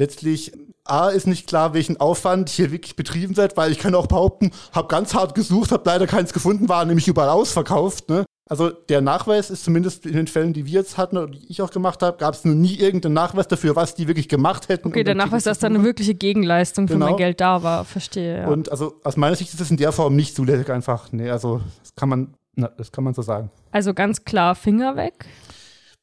letztlich 0.00 0.52
A 0.84 1.10
ist 1.10 1.26
nicht 1.26 1.46
klar, 1.46 1.72
welchen 1.72 2.00
Aufwand 2.00 2.48
hier 2.48 2.72
wirklich 2.72 2.96
betrieben 2.96 3.36
wird, 3.36 3.56
weil 3.56 3.70
ich 3.70 3.78
kann 3.78 3.94
auch 3.94 4.08
behaupten, 4.08 4.50
habe 4.72 4.88
ganz 4.88 5.14
hart 5.14 5.36
gesucht, 5.36 5.70
habe 5.70 5.82
leider 5.84 6.06
keins 6.08 6.32
gefunden, 6.32 6.68
war 6.68 6.84
nämlich 6.84 7.06
überall 7.06 7.28
ausverkauft. 7.28 8.08
Ne? 8.08 8.24
Also 8.48 8.70
der 8.70 9.00
Nachweis 9.00 9.50
ist 9.50 9.62
zumindest 9.62 10.06
in 10.06 10.14
den 10.14 10.26
Fällen, 10.26 10.52
die 10.52 10.66
wir 10.66 10.72
jetzt 10.72 10.98
hatten 10.98 11.16
oder 11.16 11.28
die 11.28 11.46
ich 11.48 11.62
auch 11.62 11.70
gemacht 11.70 12.02
habe, 12.02 12.16
gab 12.16 12.34
es 12.34 12.44
noch 12.44 12.54
nie 12.54 12.74
irgendeinen 12.74 13.14
Nachweis 13.14 13.46
dafür, 13.46 13.76
was 13.76 13.94
die 13.94 14.08
wirklich 14.08 14.28
gemacht 14.28 14.68
hätten. 14.68 14.88
Okay, 14.88 15.04
der 15.04 15.14
Nachweis, 15.14 15.44
dass 15.44 15.60
da 15.60 15.68
eine 15.68 15.84
wirkliche 15.84 16.14
Gegenleistung 16.14 16.86
genau. 16.86 17.06
für 17.06 17.10
mein 17.10 17.16
Geld 17.18 17.40
da 17.40 17.62
war, 17.62 17.84
verstehe. 17.84 18.38
Ja. 18.38 18.48
Und 18.48 18.72
also 18.72 18.94
aus 19.04 19.16
meiner 19.16 19.36
Sicht 19.36 19.52
ist 19.52 19.60
das 19.60 19.70
in 19.70 19.76
der 19.76 19.92
Form 19.92 20.16
nicht 20.16 20.34
zulässig 20.34 20.68
einfach. 20.70 21.12
Nee, 21.12 21.30
also 21.30 21.60
das 21.82 21.94
kann 21.94 22.08
man, 22.08 22.34
na, 22.56 22.68
das 22.76 22.90
kann 22.90 23.04
man 23.04 23.14
so 23.14 23.22
sagen. 23.22 23.50
Also 23.70 23.94
ganz 23.94 24.24
klar 24.24 24.56
Finger 24.56 24.96
weg 24.96 25.26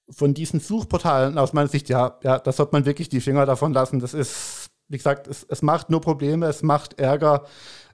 von 0.09 0.33
diesen 0.33 0.59
Suchportalen 0.59 1.37
aus 1.37 1.53
meiner 1.53 1.67
Sicht, 1.67 1.89
ja, 1.89 2.17
ja, 2.23 2.39
da 2.39 2.51
sollte 2.51 2.73
man 2.73 2.85
wirklich 2.85 3.09
die 3.09 3.21
Finger 3.21 3.45
davon 3.45 3.73
lassen. 3.73 3.99
Das 3.99 4.13
ist, 4.13 4.67
wie 4.87 4.97
gesagt, 4.97 5.27
es, 5.27 5.45
es 5.49 5.61
macht 5.61 5.89
nur 5.89 6.01
Probleme, 6.01 6.45
es 6.47 6.63
macht 6.63 6.99
Ärger. 6.99 7.43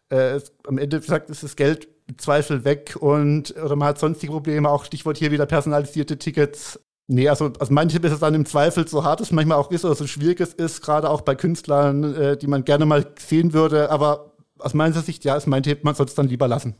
Äh, 0.10 0.36
es, 0.36 0.54
am 0.68 0.78
Ende, 0.78 0.98
wie 0.98 1.06
gesagt, 1.06 1.30
ist 1.30 1.44
das 1.44 1.56
Geld 1.56 1.88
im 2.08 2.18
Zweifel 2.18 2.66
weg 2.66 2.98
und 3.00 3.56
oder 3.56 3.76
man 3.76 3.90
hat 3.90 4.00
sonstige 4.00 4.34
Probleme, 4.34 4.70
auch 4.70 4.86
Stichwort 4.86 5.18
hier 5.18 5.32
wieder 5.32 5.46
personalisierte 5.46 6.18
Tickets. 6.18 6.80
Nee, 7.08 7.28
also, 7.30 7.52
also 7.60 7.74
manche 7.74 7.98
ist 7.98 8.12
es 8.12 8.20
dann 8.20 8.34
im 8.34 8.46
Zweifel 8.46 8.88
so 8.88 9.04
hart 9.04 9.20
es 9.22 9.32
manchmal 9.32 9.58
auch 9.58 9.72
ist 9.72 9.84
oder 9.84 9.96
so 9.96 10.08
schwierig 10.08 10.40
es 10.40 10.54
ist, 10.54 10.82
gerade 10.82 11.10
auch 11.10 11.22
bei 11.22 11.36
Künstlern, 11.36 12.16
äh, 12.16 12.38
die 12.38 12.48
man 12.48 12.64
gerne 12.64 12.86
mal 12.86 13.06
sehen 13.20 13.54
würde. 13.54 13.90
Aber 13.90 14.34
aus 14.60 14.74
meiner 14.74 15.02
Sicht, 15.02 15.26
ja, 15.26 15.36
ist 15.36 15.48
mein 15.48 15.64
Tipp, 15.64 15.84
man 15.84 15.96
sollte 15.96 16.12
es 16.12 16.16
dann 16.16 16.28
lieber 16.28 16.48
lassen. 16.48 16.76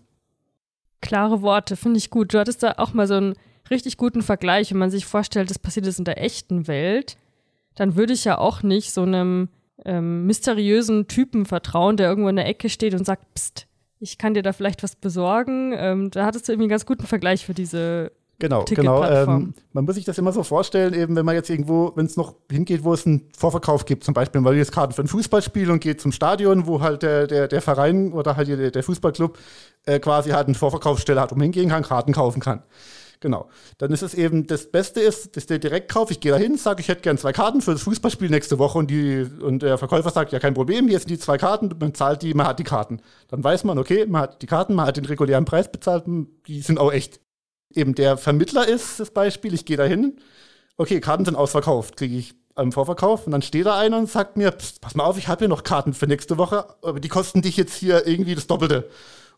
Klare 1.02 1.42
Worte, 1.42 1.76
finde 1.76 1.98
ich 1.98 2.10
gut. 2.10 2.34
Du 2.34 2.40
hattest 2.40 2.64
da 2.64 2.76
auch 2.78 2.94
mal 2.94 3.08
so 3.08 3.16
ein 3.16 3.36
richtig 3.70 3.98
guten 3.98 4.22
Vergleich, 4.22 4.72
wenn 4.72 4.78
man 4.78 4.92
sich 4.92 5.06
vorstellt, 5.06 5.50
das 5.50 5.60
passiert 5.60 5.86
jetzt 5.86 6.00
in 6.00 6.06
der 6.06 6.22
echten 6.22 6.68
Welt, 6.68 7.18
dann 7.76 7.96
würde 7.96 8.14
ich 8.14 8.26
ja 8.26 8.38
auch 8.38 8.64
nicht 8.64 8.92
so 8.94 9.02
einem 9.02 9.50
ähm, 9.86 10.26
mysteriösen 10.26 11.08
Typen 11.08 11.46
vertrauen, 11.46 11.98
der 11.98 12.10
irgendwo 12.10 12.30
in 12.30 12.36
der 12.36 12.48
Ecke 12.48 12.70
steht 12.70 12.94
und 12.94 13.06
sagt, 13.06 13.34
pst, 13.34 13.68
ich 14.00 14.18
kann 14.18 14.34
dir 14.34 14.44
da 14.44 14.54
vielleicht 14.54 14.84
was 14.84 14.96
besorgen. 14.96 15.74
Ähm, 15.76 16.12
da 16.12 16.26
hattest 16.26 16.48
du 16.48 16.52
irgendwie 16.52 16.66
einen 16.66 16.72
ganz 16.72 16.86
guten 16.86 17.08
Vergleich 17.08 17.46
für 17.46 17.54
diese 17.54 18.12
Genau, 18.40 18.66
genau. 18.66 19.04
Ähm, 19.06 19.54
man 19.72 19.86
muss 19.86 19.96
sich 19.96 20.04
das 20.04 20.18
immer 20.18 20.34
so 20.34 20.44
vorstellen, 20.44 20.94
eben 20.94 21.16
wenn 21.16 21.26
man 21.26 21.36
jetzt 21.36 21.50
irgendwo, 21.50 21.94
wenn 21.96 22.08
es 22.08 22.18
noch 22.18 22.36
hingeht, 22.52 22.84
wo 22.84 22.94
es 22.94 23.06
einen 23.06 23.30
Vorverkauf 23.38 23.86
gibt, 23.86 24.04
zum 24.04 24.14
Beispiel, 24.14 24.44
weil 24.44 24.54
du 24.54 24.60
jetzt 24.60 24.74
Karten 24.74 24.92
für 24.92 25.02
ein 25.02 25.08
Fußballspiel 25.08 25.72
und 25.72 25.80
geht 25.80 26.02
zum 26.02 26.12
Stadion, 26.12 26.68
wo 26.68 26.82
halt 26.82 27.04
der, 27.04 27.28
der, 27.28 27.48
der 27.48 27.62
Verein 27.62 28.12
oder 28.12 28.36
halt 28.36 28.50
der, 28.50 28.72
der 28.72 28.84
Fußballclub 28.84 29.38
äh, 29.86 30.00
quasi 30.00 30.32
halt 30.32 30.48
eine 30.48 30.56
Vorverkaufsstelle 30.56 31.22
hat, 31.22 31.32
wo 31.32 31.36
man 31.36 31.44
hingehen 31.44 31.70
kann, 31.70 31.84
Karten 31.84 32.12
kaufen 32.12 32.42
kann. 32.42 32.64
Genau. 33.20 33.50
Dann 33.78 33.92
ist 33.92 34.02
es 34.02 34.14
eben, 34.14 34.48
das 34.48 34.70
Beste 34.70 35.00
ist, 35.00 35.38
dass 35.38 35.46
der 35.46 35.60
Direktkauf, 35.60 36.12
ich 36.12 36.20
gehe 36.20 36.32
da 36.32 36.38
hin, 36.38 36.58
sage, 36.58 36.82
ich 36.82 36.88
hätte 36.88 37.02
gern 37.02 37.18
zwei 37.18 37.32
Karten 37.32 37.62
für 37.62 37.72
das 37.72 37.84
Fußballspiel 37.84 38.30
nächste 38.30 38.60
Woche 38.60 38.78
und, 38.78 38.90
die, 38.92 39.26
und 39.42 39.62
der 39.62 39.78
Verkäufer 39.78 40.10
sagt, 40.10 40.32
ja, 40.32 40.40
kein 40.40 40.54
Problem, 40.54 40.88
hier 40.88 41.00
sind 41.00 41.10
die 41.10 41.20
zwei 41.20 41.38
Karten, 41.38 41.74
man 41.80 41.94
zahlt 41.94 42.22
die, 42.22 42.34
man 42.34 42.48
hat 42.48 42.60
die 42.60 42.64
Karten. 42.64 43.02
Dann 43.30 43.44
weiß 43.44 43.64
man, 43.64 43.80
okay, 43.80 44.06
man 44.06 44.24
hat 44.24 44.42
die 44.42 44.48
Karten, 44.48 44.76
man 44.76 44.88
hat 44.88 44.98
den 44.98 45.06
regulären 45.06 45.46
Preis 45.46 45.72
bezahlt, 45.72 46.04
die 46.48 46.62
sind 46.62 46.80
auch 46.80 46.92
echt. 46.92 47.20
Eben 47.74 47.96
der 47.96 48.18
Vermittler 48.18 48.68
ist 48.68 49.00
das 49.00 49.12
Beispiel, 49.12 49.54
ich 49.54 49.66
gehe 49.66 49.78
da 49.78 49.84
hin, 49.84 50.18
okay, 50.78 51.00
Karten 51.00 51.26
sind 51.26 51.36
ausverkauft, 51.36 51.98
kriege 51.98 52.18
ich 52.18 52.36
am 52.56 52.72
Vorverkauf 52.72 53.26
und 53.26 53.32
dann 53.32 53.42
steht 53.42 53.66
da 53.66 53.80
einer 53.80 53.98
und 53.98 54.10
sagt 54.10 54.38
mir, 54.38 54.52
pass 54.52 54.96
mal 54.96 55.06
auf, 55.06 55.18
ich 55.18 55.28
habe 55.28 55.40
hier 55.40 55.48
noch 55.48 55.64
Karten 55.64 55.94
für 55.94 56.08
nächste 56.08 56.38
Woche, 56.38 56.66
aber 56.84 57.00
die 57.00 57.10
kosten 57.10 57.42
dich 57.42 57.58
jetzt 57.58 57.76
hier 57.76 58.06
irgendwie 58.06 58.36
das 58.36 58.48
Doppelte. 58.48 58.90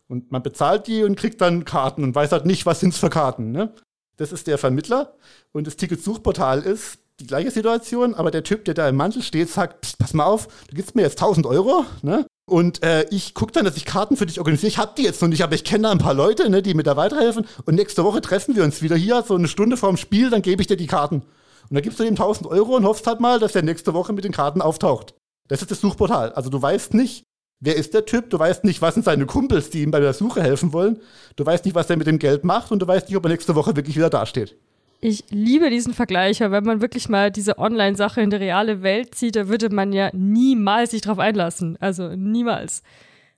Und 0.08 0.30
man 0.30 0.42
bezahlt 0.42 0.86
die 0.86 1.02
und 1.02 1.16
kriegt 1.16 1.40
dann 1.40 1.64
Karten 1.64 2.04
und 2.04 2.14
weiß 2.14 2.32
halt 2.32 2.46
nicht, 2.46 2.66
was 2.66 2.80
sind 2.80 2.92
es 2.94 2.98
für 2.98 3.10
Karten. 3.10 3.50
Ne? 3.50 3.72
Das 4.16 4.32
ist 4.32 4.46
der 4.46 4.58
Vermittler. 4.58 5.14
Und 5.52 5.66
das 5.66 5.76
Ticketsuchportal 5.76 6.62
ist 6.62 6.98
die 7.20 7.26
gleiche 7.26 7.50
Situation, 7.50 8.14
aber 8.14 8.30
der 8.30 8.44
Typ, 8.44 8.64
der 8.66 8.74
da 8.74 8.88
im 8.88 8.96
Mantel 8.96 9.22
steht, 9.22 9.48
sagt, 9.48 9.98
pass 9.98 10.14
mal 10.14 10.24
auf, 10.24 10.48
du 10.68 10.76
gibst 10.76 10.94
mir 10.94 11.02
jetzt 11.02 11.20
1000 11.20 11.46
Euro, 11.46 11.84
ne? 12.02 12.26
Und 12.48 12.84
äh, 12.84 13.06
ich 13.10 13.34
gucke 13.34 13.50
dann, 13.50 13.64
dass 13.64 13.76
ich 13.76 13.84
Karten 13.84 14.16
für 14.16 14.26
dich 14.26 14.38
organisiere. 14.38 14.68
Ich 14.68 14.78
habe 14.78 14.92
die 14.96 15.02
jetzt 15.02 15.20
noch 15.20 15.28
nicht, 15.28 15.42
aber 15.42 15.56
ich 15.56 15.64
kenne 15.64 15.84
da 15.84 15.90
ein 15.90 15.98
paar 15.98 16.14
Leute, 16.14 16.48
ne, 16.48 16.62
die 16.62 16.74
mir 16.74 16.84
da 16.84 16.96
weiterhelfen. 16.96 17.44
Und 17.64 17.74
nächste 17.74 18.04
Woche 18.04 18.20
treffen 18.20 18.54
wir 18.54 18.62
uns 18.62 18.82
wieder 18.82 18.94
hier, 18.94 19.24
so 19.26 19.34
eine 19.34 19.48
Stunde 19.48 19.76
vorm 19.76 19.96
Spiel, 19.96 20.30
dann 20.30 20.42
gebe 20.42 20.62
ich 20.62 20.68
dir 20.68 20.76
die 20.76 20.86
Karten. 20.86 21.22
Und 21.22 21.74
dann 21.74 21.82
gibst 21.82 21.98
du 21.98 22.04
ihm 22.04 22.10
1000 22.10 22.48
Euro 22.48 22.76
und 22.76 22.84
hoffst 22.84 23.08
halt 23.08 23.18
mal, 23.18 23.40
dass 23.40 23.52
der 23.52 23.64
nächste 23.64 23.94
Woche 23.94 24.12
mit 24.12 24.24
den 24.24 24.30
Karten 24.30 24.62
auftaucht. 24.62 25.14
Das 25.48 25.60
ist 25.60 25.72
das 25.72 25.80
Suchportal. 25.80 26.32
Also 26.34 26.48
du 26.48 26.62
weißt 26.62 26.94
nicht, 26.94 27.24
Wer 27.60 27.76
ist 27.76 27.94
der 27.94 28.04
Typ? 28.04 28.30
Du 28.30 28.38
weißt 28.38 28.64
nicht, 28.64 28.82
was 28.82 28.94
sind 28.94 29.04
seine 29.04 29.24
Kumpels, 29.24 29.70
die 29.70 29.82
ihm 29.82 29.90
bei 29.90 30.00
der 30.00 30.12
Suche 30.12 30.42
helfen 30.42 30.72
wollen. 30.72 31.00
Du 31.36 31.46
weißt 31.46 31.64
nicht, 31.64 31.74
was 31.74 31.88
er 31.88 31.96
mit 31.96 32.06
dem 32.06 32.18
Geld 32.18 32.44
macht 32.44 32.70
und 32.70 32.80
du 32.80 32.86
weißt 32.86 33.08
nicht, 33.08 33.16
ob 33.16 33.24
er 33.24 33.30
nächste 33.30 33.54
Woche 33.54 33.76
wirklich 33.76 33.96
wieder 33.96 34.10
dasteht. 34.10 34.56
Ich 35.00 35.24
liebe 35.30 35.70
diesen 35.70 35.94
Vergleich, 35.94 36.40
weil 36.40 36.52
wenn 36.52 36.64
man 36.64 36.80
wirklich 36.80 37.08
mal 37.08 37.30
diese 37.30 37.58
Online-Sache 37.58 38.20
in 38.20 38.30
die 38.30 38.36
reale 38.36 38.82
Welt 38.82 39.14
zieht, 39.14 39.36
da 39.36 39.48
würde 39.48 39.70
man 39.70 39.92
ja 39.92 40.10
niemals 40.12 40.90
sich 40.90 41.02
drauf 41.02 41.18
einlassen. 41.18 41.76
Also 41.80 42.14
niemals. 42.14 42.82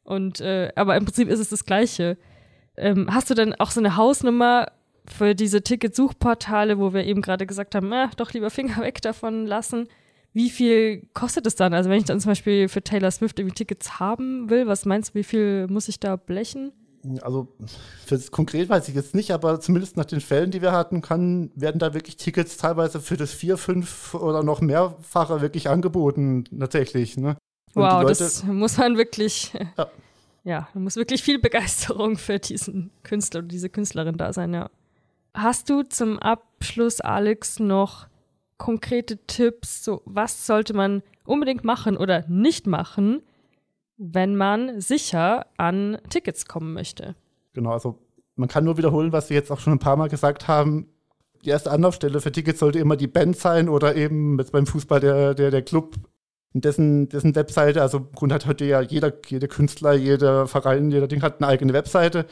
Und 0.04 0.40
äh, 0.40 0.72
aber 0.74 0.96
im 0.96 1.04
Prinzip 1.04 1.28
ist 1.28 1.40
es 1.40 1.50
das 1.50 1.64
Gleiche. 1.64 2.16
Ähm, 2.76 3.12
hast 3.12 3.30
du 3.30 3.34
denn 3.34 3.54
auch 3.54 3.70
so 3.70 3.80
eine 3.80 3.96
Hausnummer 3.96 4.68
für 5.06 5.34
diese 5.34 5.62
Ticketsuchportale, 5.62 6.78
wo 6.78 6.92
wir 6.92 7.04
eben 7.04 7.22
gerade 7.22 7.46
gesagt 7.46 7.74
haben, 7.74 7.92
äh, 7.92 8.08
doch 8.16 8.32
lieber 8.32 8.50
Finger 8.50 8.80
weg 8.82 9.02
davon 9.02 9.46
lassen? 9.46 9.88
Wie 10.38 10.50
viel 10.50 11.02
kostet 11.14 11.48
es 11.48 11.56
dann? 11.56 11.74
Also 11.74 11.90
wenn 11.90 11.98
ich 11.98 12.04
dann 12.04 12.20
zum 12.20 12.30
Beispiel 12.30 12.68
für 12.68 12.80
Taylor 12.80 13.10
Swift 13.10 13.40
irgendwie 13.40 13.56
Tickets 13.56 13.98
haben 13.98 14.48
will, 14.48 14.68
was 14.68 14.84
meinst 14.84 15.10
du, 15.10 15.14
wie 15.18 15.24
viel 15.24 15.66
muss 15.66 15.88
ich 15.88 15.98
da 15.98 16.14
blechen? 16.14 16.70
Also 17.22 17.48
konkret 18.30 18.68
weiß 18.68 18.88
ich 18.88 18.94
jetzt 18.94 19.16
nicht, 19.16 19.32
aber 19.32 19.58
zumindest 19.58 19.96
nach 19.96 20.04
den 20.04 20.20
Fällen, 20.20 20.52
die 20.52 20.62
wir 20.62 20.70
hatten, 20.70 21.02
kann, 21.02 21.50
werden 21.56 21.80
da 21.80 21.92
wirklich 21.92 22.18
Tickets 22.18 22.56
teilweise 22.56 23.00
für 23.00 23.16
das 23.16 23.32
vier, 23.32 23.56
fünf 23.56 24.14
oder 24.14 24.44
noch 24.44 24.60
mehrfache 24.60 25.40
wirklich 25.40 25.68
angeboten, 25.68 26.44
tatsächlich. 26.56 27.16
Ne? 27.16 27.36
wow, 27.74 28.04
Leute, 28.04 28.22
das 28.22 28.44
muss 28.44 28.78
man 28.78 28.96
wirklich, 28.96 29.52
ja. 29.76 29.88
ja, 30.44 30.68
da 30.72 30.78
muss 30.78 30.94
wirklich 30.94 31.24
viel 31.24 31.40
Begeisterung 31.40 32.16
für 32.16 32.38
diesen 32.38 32.92
Künstler 33.02 33.40
oder 33.40 33.48
diese 33.48 33.70
Künstlerin 33.70 34.16
da 34.16 34.32
sein, 34.32 34.54
ja. 34.54 34.70
Hast 35.34 35.68
du 35.68 35.82
zum 35.82 36.20
Abschluss, 36.20 37.00
Alex, 37.00 37.58
noch 37.58 38.06
konkrete 38.58 39.18
Tipps, 39.26 39.84
so 39.84 40.02
was 40.04 40.46
sollte 40.46 40.74
man 40.74 41.02
unbedingt 41.24 41.64
machen 41.64 41.96
oder 41.96 42.24
nicht 42.28 42.66
machen, 42.66 43.22
wenn 43.96 44.36
man 44.36 44.80
sicher 44.80 45.46
an 45.56 45.98
Tickets 46.10 46.46
kommen 46.46 46.72
möchte. 46.72 47.14
Genau, 47.54 47.72
also 47.72 47.98
man 48.36 48.48
kann 48.48 48.64
nur 48.64 48.76
wiederholen, 48.76 49.12
was 49.12 49.30
wir 49.30 49.36
jetzt 49.36 49.50
auch 49.50 49.58
schon 49.58 49.72
ein 49.74 49.78
paar 49.80 49.96
Mal 49.96 50.08
gesagt 50.08 50.46
haben. 50.46 50.88
Die 51.44 51.50
erste 51.50 51.70
Anlaufstelle 51.70 52.20
für 52.20 52.32
Tickets 52.32 52.60
sollte 52.60 52.78
immer 52.78 52.96
die 52.96 53.06
Band 53.06 53.36
sein 53.36 53.68
oder 53.68 53.96
eben 53.96 54.38
jetzt 54.38 54.52
beim 54.52 54.66
Fußball 54.66 55.00
der, 55.00 55.34
der, 55.34 55.50
der 55.50 55.62
Club, 55.62 55.94
dessen, 56.52 57.08
dessen 57.08 57.34
Webseite. 57.34 57.82
Also 57.82 57.98
im 57.98 58.12
Grunde 58.12 58.34
hat 58.34 58.46
heute 58.46 58.64
ja 58.64 58.80
jeder, 58.80 59.12
jeder 59.26 59.48
Künstler, 59.48 59.94
jeder 59.94 60.46
Verein, 60.46 60.90
jeder 60.90 61.08
Ding 61.08 61.22
hat 61.22 61.40
eine 61.40 61.48
eigene 61.48 61.72
Webseite, 61.72 62.26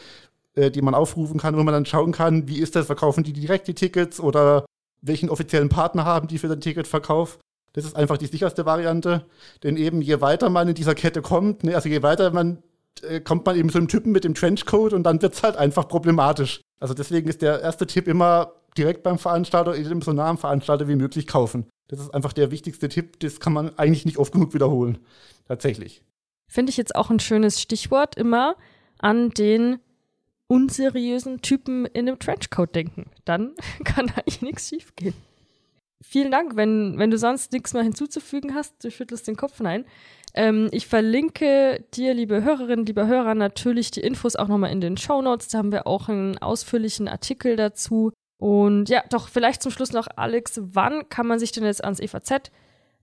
äh, 0.55 0.71
die 0.71 0.83
man 0.83 0.95
aufrufen 0.95 1.39
kann, 1.39 1.57
wo 1.57 1.63
man 1.63 1.75
dann 1.75 1.87
schauen 1.87 2.13
kann, 2.13 2.49
wie 2.49 2.61
ist 2.61 2.77
das, 2.77 2.87
verkaufen 2.87 3.25
die 3.25 3.33
direkt 3.33 3.69
die 3.69 3.75
Tickets 3.75 4.21
oder 4.21 4.65
welchen 5.03 5.31
offiziellen 5.31 5.69
Partner 5.69 6.05
haben 6.05 6.29
die 6.29 6.39
für 6.39 6.49
den 6.49 6.61
Ticketverkauf. 6.61 7.39
Das 7.73 7.85
ist 7.85 7.97
einfach 7.97 8.17
die 8.17 8.27
sicherste 8.27 8.65
Variante. 8.65 9.27
Denn 9.63 9.77
eben 9.77 10.01
je 10.03 10.21
weiter 10.21 10.49
man 10.51 10.69
in 10.69 10.75
dieser 10.75 10.95
Kette 10.95 11.23
kommt, 11.23 11.65
ne, 11.65 11.75
also 11.75 11.89
je 11.89 12.03
weiter 12.03 12.31
man 12.31 12.63
äh, 13.03 13.21
kommt 13.21 13.45
man 13.47 13.57
eben 13.57 13.71
zu 13.71 13.79
einem 13.79 13.89
Typen 13.89 14.13
mit 14.13 14.25
dem 14.25 14.35
Trenchcoat 14.35 14.93
und 14.93 15.03
dann 15.03 15.21
wird 15.21 15.35
es 15.35 15.43
halt 15.43 15.57
einfach 15.57 15.89
problematisch. 15.89 16.61
Also 16.81 16.95
deswegen 16.95 17.29
ist 17.29 17.43
der 17.43 17.61
erste 17.61 17.87
Tipp 17.87 18.09
immer 18.09 18.53
direkt 18.77 19.03
beim 19.03 19.19
Veranstalter 19.19 19.73
oder 19.73 20.03
so 20.03 20.13
nah 20.13 20.29
am 20.29 20.39
Veranstalter 20.39 20.89
wie 20.89 20.97
möglich 20.97 21.27
kaufen. 21.27 21.67
Das 21.89 22.01
ist 22.01 22.13
einfach 22.13 22.33
der 22.33 22.51
wichtigste 22.51 22.89
Tipp, 22.89 23.21
das 23.21 23.41
kann 23.41 23.53
man 23.53 23.79
eigentlich 23.79 24.05
nicht 24.05 24.19
oft 24.19 24.33
genug 24.33 24.55
wiederholen. 24.55 24.99
Tatsächlich. 25.47 26.03
Finde 26.49 26.71
ich 26.71 26.77
jetzt 26.77 26.95
auch 26.95 27.11
ein 27.11 27.21
schönes 27.21 27.61
Stichwort 27.61 28.17
immer 28.17 28.57
an 28.99 29.31
den 29.31 29.79
unseriösen 30.49 31.43
Typen 31.43 31.87
in 31.87 32.09
einem 32.09 32.19
Trenchcoat 32.19 32.75
denken. 32.75 33.07
Dann 33.25 33.55
kann 33.85 34.11
eigentlich 34.11 34.43
nichts 34.43 34.69
schiefgehen. 34.69 35.15
Vielen 36.03 36.31
Dank. 36.31 36.57
Wenn, 36.57 36.99
wenn 36.99 37.11
du 37.11 37.19
sonst 37.19 37.53
nichts 37.53 37.73
mehr 37.73 37.83
hinzuzufügen 37.83 38.55
hast, 38.55 38.85
du 38.85 38.91
schüttelst 38.91 39.27
den 39.27 39.37
Kopf 39.37 39.61
nein. 39.61 39.85
Ähm, 40.35 40.69
ich 40.71 40.87
verlinke 40.87 41.85
dir, 41.95 42.15
liebe 42.15 42.45
Hörerinnen, 42.45 42.85
liebe 42.85 43.07
Hörer, 43.07 43.35
natürlich 43.35 43.91
die 43.91 44.01
Infos 44.01 44.37
auch 44.37 44.49
nochmal 44.49 44.71
in 44.71 44.81
den 44.81 44.97
Show 44.97 45.23
Notes. 45.23 45.49
Da 45.49 45.59
haben 45.59 45.73
wir 45.73 45.87
auch 45.87 46.09
einen 46.09 46.39
ausführlichen 46.39 47.09
Artikel 47.09 47.57
dazu. 47.57 48.13
Und 48.39 48.91
ja, 48.91 49.03
doch 49.09 49.29
vielleicht 49.29 49.63
zum 49.63 49.73
Schluss 49.73 49.93
noch, 49.93 50.07
Alex, 50.17 50.61
wann 50.63 51.09
kann 51.09 51.27
man 51.27 51.39
sich 51.39 51.53
denn 51.53 51.65
jetzt 51.65 51.83
ans 51.83 52.01
EVZ 52.01 52.51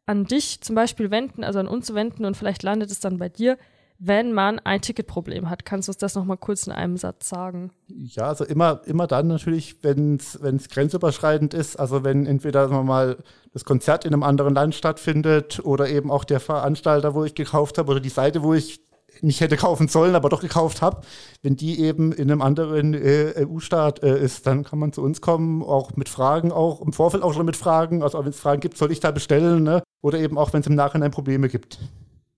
an 0.06 0.26
dich 0.26 0.62
zum 0.62 0.76
Beispiel 0.76 1.12
wenden, 1.12 1.44
also 1.44 1.60
an 1.60 1.68
uns 1.68 1.94
wenden 1.94 2.26
und 2.26 2.38
vielleicht 2.38 2.62
landet 2.62 2.92
es 2.92 3.00
dann 3.00 3.18
bei 3.18 3.30
dir, 3.30 3.58
wenn 4.00 4.34
man 4.34 4.60
ein 4.60 4.82
Ticketproblem 4.82 5.50
hat. 5.50 5.66
Kannst 5.66 5.88
du 5.88 5.92
uns 5.92 5.98
das 5.98 6.16
nochmal 6.16 6.38
kurz 6.38 6.68
in 6.68 6.74
einem 6.74 6.98
Satz 6.98 7.30
sagen? 7.30 7.72
Ja, 7.88 8.28
also 8.28 8.44
immer, 8.44 8.82
immer 8.86 9.08
dann 9.08 9.28
natürlich, 9.28 9.84
wenn 9.84 10.16
es 10.18 10.70
grenzüberschreitend 10.70 11.54
ist, 11.54 11.80
also 11.80 12.04
wenn 12.04 12.26
entweder 12.26 12.64
sagen 12.64 12.76
wir 12.76 12.84
mal 12.84 13.18
das 13.54 13.66
Konzert 13.66 14.06
in 14.06 14.14
einem 14.14 14.24
anderen 14.24 14.56
Land 14.56 14.76
stattfindet 14.76 15.62
oder 15.64 15.90
eben 15.90 16.12
auch 16.12 16.24
der 16.24 16.40
Veranstalter, 16.40 17.14
wo 17.14 17.24
ich 17.24 17.36
gekauft 17.36 17.78
habe 17.78 17.92
oder 17.92 18.00
die 18.00 18.10
Seite, 18.10 18.44
wo 18.44 18.54
ich 18.54 18.84
nicht 19.22 19.42
hätte 19.42 19.58
kaufen 19.58 19.88
sollen, 19.88 20.16
aber 20.16 20.30
doch 20.30 20.42
gekauft 20.42 20.82
habe, 20.82 21.02
wenn 21.42 21.56
die 21.56 21.80
eben 21.80 22.12
in 22.12 22.32
einem 22.32 22.42
anderen 22.42 22.94
äh, 22.94 23.46
EU-Staat 23.46 24.04
äh, 24.04 24.20
ist, 24.20 24.48
dann 24.48 24.64
kann 24.64 24.80
man 24.80 24.92
zu 24.92 25.02
uns 25.02 25.22
kommen, 25.22 25.62
auch 25.62 25.96
mit 25.96 26.10
Fragen, 26.10 26.52
auch 26.52 26.82
im 26.82 26.94
Vorfeld 26.94 27.24
auch 27.24 27.34
schon 27.34 27.46
mit 27.46 27.56
Fragen. 27.56 28.04
Also 28.04 28.20
wenn 28.20 28.32
es 28.32 28.40
Fragen 28.40 28.62
gibt, 28.62 28.78
soll 28.78 28.92
ich 28.92 29.00
da 29.00 29.12
bestellen, 29.12 29.64
ne? 29.64 29.84
Oder 30.02 30.20
eben 30.20 30.38
auch, 30.38 30.52
wenn 30.54 30.62
es 30.62 30.68
im 30.68 30.76
Nachhinein 30.76 31.12
Probleme 31.12 31.48
gibt. 31.48 31.80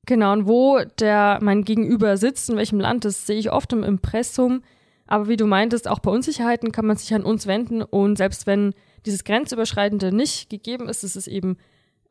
Genau, 0.06 0.34
und 0.34 0.48
wo 0.48 0.80
der 1.00 1.40
mein 1.42 1.64
Gegenüber 1.64 2.18
sitzt, 2.18 2.50
in 2.50 2.58
welchem 2.58 2.80
Land, 2.80 3.06
das 3.06 3.26
sehe 3.26 3.40
ich 3.40 3.52
oft 3.52 3.74
im 3.74 3.84
Impressum. 3.84 4.62
Aber 5.08 5.28
wie 5.28 5.38
du 5.38 5.46
meintest, 5.46 5.88
auch 5.88 6.00
bei 6.00 6.12
Unsicherheiten 6.12 6.72
kann 6.72 6.86
man 6.86 6.98
sich 6.98 7.14
an 7.14 7.24
uns 7.24 7.48
wenden 7.48 7.82
und 7.82 8.18
selbst 8.18 8.48
wenn 8.48 8.74
dieses 9.06 9.24
Grenzüberschreitende 9.24 10.12
nicht 10.12 10.50
gegeben 10.50 10.90
ist, 10.90 11.04
ist 11.04 11.16
es 11.16 11.28
eben 11.28 11.58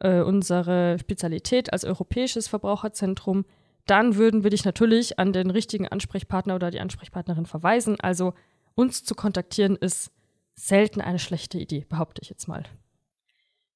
äh, 0.01 0.21
unsere 0.21 0.99
Spezialität 1.01 1.73
als 1.73 1.85
europäisches 1.85 2.47
Verbraucherzentrum, 2.47 3.45
dann 3.87 4.17
würden 4.17 4.45
wir 4.45 4.51
dich 4.51 4.65
natürlich 4.65 5.19
an 5.19 5.33
den 5.33 5.51
richtigen 5.51 5.89
Ansprechpartner 5.89 6.55
oder 6.55 6.71
die 6.71 6.81
Ansprechpartnerin 6.81 7.47
verweisen. 7.47 8.01
Also 8.01 8.35
uns 8.75 9.05
zu 9.05 9.15
kontaktieren 9.15 9.77
ist 9.77 10.11
selten 10.55 11.01
eine 11.01 11.19
schlechte 11.19 11.59
Idee, 11.59 11.85
behaupte 11.89 12.23
ich 12.23 12.31
jetzt 12.31 12.49
mal. 12.49 12.63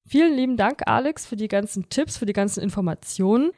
Vielen 0.05 0.35
lieben 0.35 0.57
Dank, 0.57 0.83
Alex, 0.87 1.27
für 1.27 1.35
die 1.35 1.49
ganzen 1.49 1.89
Tipps, 1.89 2.17
für 2.17 2.25
die 2.25 2.33
ganzen 2.33 2.63
Informationen. 2.63 3.51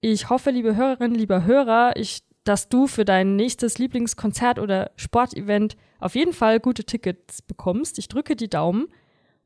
Ich 0.00 0.30
hoffe, 0.30 0.50
liebe 0.50 0.76
Hörerinnen, 0.76 1.16
lieber 1.16 1.44
Hörer, 1.44 1.96
ich, 1.96 2.22
dass 2.44 2.68
du 2.68 2.86
für 2.86 3.04
dein 3.04 3.36
nächstes 3.36 3.78
Lieblingskonzert 3.78 4.58
oder 4.58 4.92
Sportevent 4.96 5.76
auf 5.98 6.14
jeden 6.14 6.32
Fall 6.32 6.60
gute 6.60 6.84
Tickets 6.84 7.42
bekommst. 7.42 7.98
Ich 7.98 8.08
drücke 8.08 8.36
die 8.36 8.48
Daumen 8.48 8.88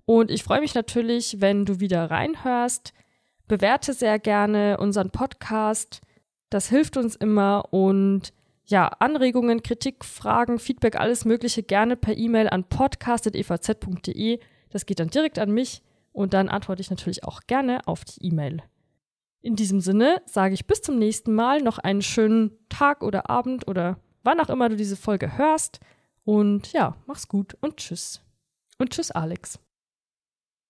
und 0.04 0.30
ich 0.30 0.42
freue 0.42 0.60
mich 0.60 0.74
natürlich, 0.74 1.40
wenn 1.40 1.64
du 1.64 1.80
wieder 1.80 2.10
reinhörst. 2.10 2.92
Bewerte 3.48 3.92
sehr 3.92 4.18
gerne 4.18 4.76
unseren 4.78 5.10
Podcast 5.10 6.02
das 6.52 6.68
hilft 6.68 6.98
uns 6.98 7.16
immer 7.16 7.72
und 7.72 8.34
ja, 8.66 8.86
Anregungen, 8.86 9.62
Kritik, 9.62 10.04
Fragen, 10.04 10.58
Feedback, 10.58 10.96
alles 10.96 11.24
Mögliche 11.24 11.62
gerne 11.62 11.96
per 11.96 12.14
E-Mail 12.14 12.48
an 12.50 12.64
podcast.evz.de. 12.64 14.38
Das 14.68 14.84
geht 14.84 15.00
dann 15.00 15.08
direkt 15.08 15.38
an 15.38 15.50
mich 15.50 15.82
und 16.12 16.34
dann 16.34 16.50
antworte 16.50 16.82
ich 16.82 16.90
natürlich 16.90 17.24
auch 17.24 17.40
gerne 17.46 17.86
auf 17.86 18.04
die 18.04 18.26
E-Mail. 18.26 18.62
In 19.42 19.57
diesem 19.57 19.81
Sinne 19.81 20.22
sage 20.24 20.55
ich 20.55 20.66
bis 20.66 20.83
zum 20.83 20.98
nächsten 20.98 21.35
Mal 21.35 21.61
noch 21.62 21.78
einen 21.78 22.02
schönen 22.02 22.52
Tag 22.68 23.02
oder 23.02 23.28
Abend 23.28 23.66
oder 23.66 23.98
wann 24.22 24.40
auch 24.40 24.48
immer 24.48 24.68
du 24.68 24.76
diese 24.76 24.96
Folge 24.96 25.37
hörst. 25.37 25.81
Und 26.24 26.72
ja, 26.72 26.96
mach's 27.07 27.26
gut 27.26 27.57
und 27.61 27.76
tschüss. 27.76 28.20
Und 28.78 28.90
tschüss, 28.90 29.11
Alex. 29.11 29.59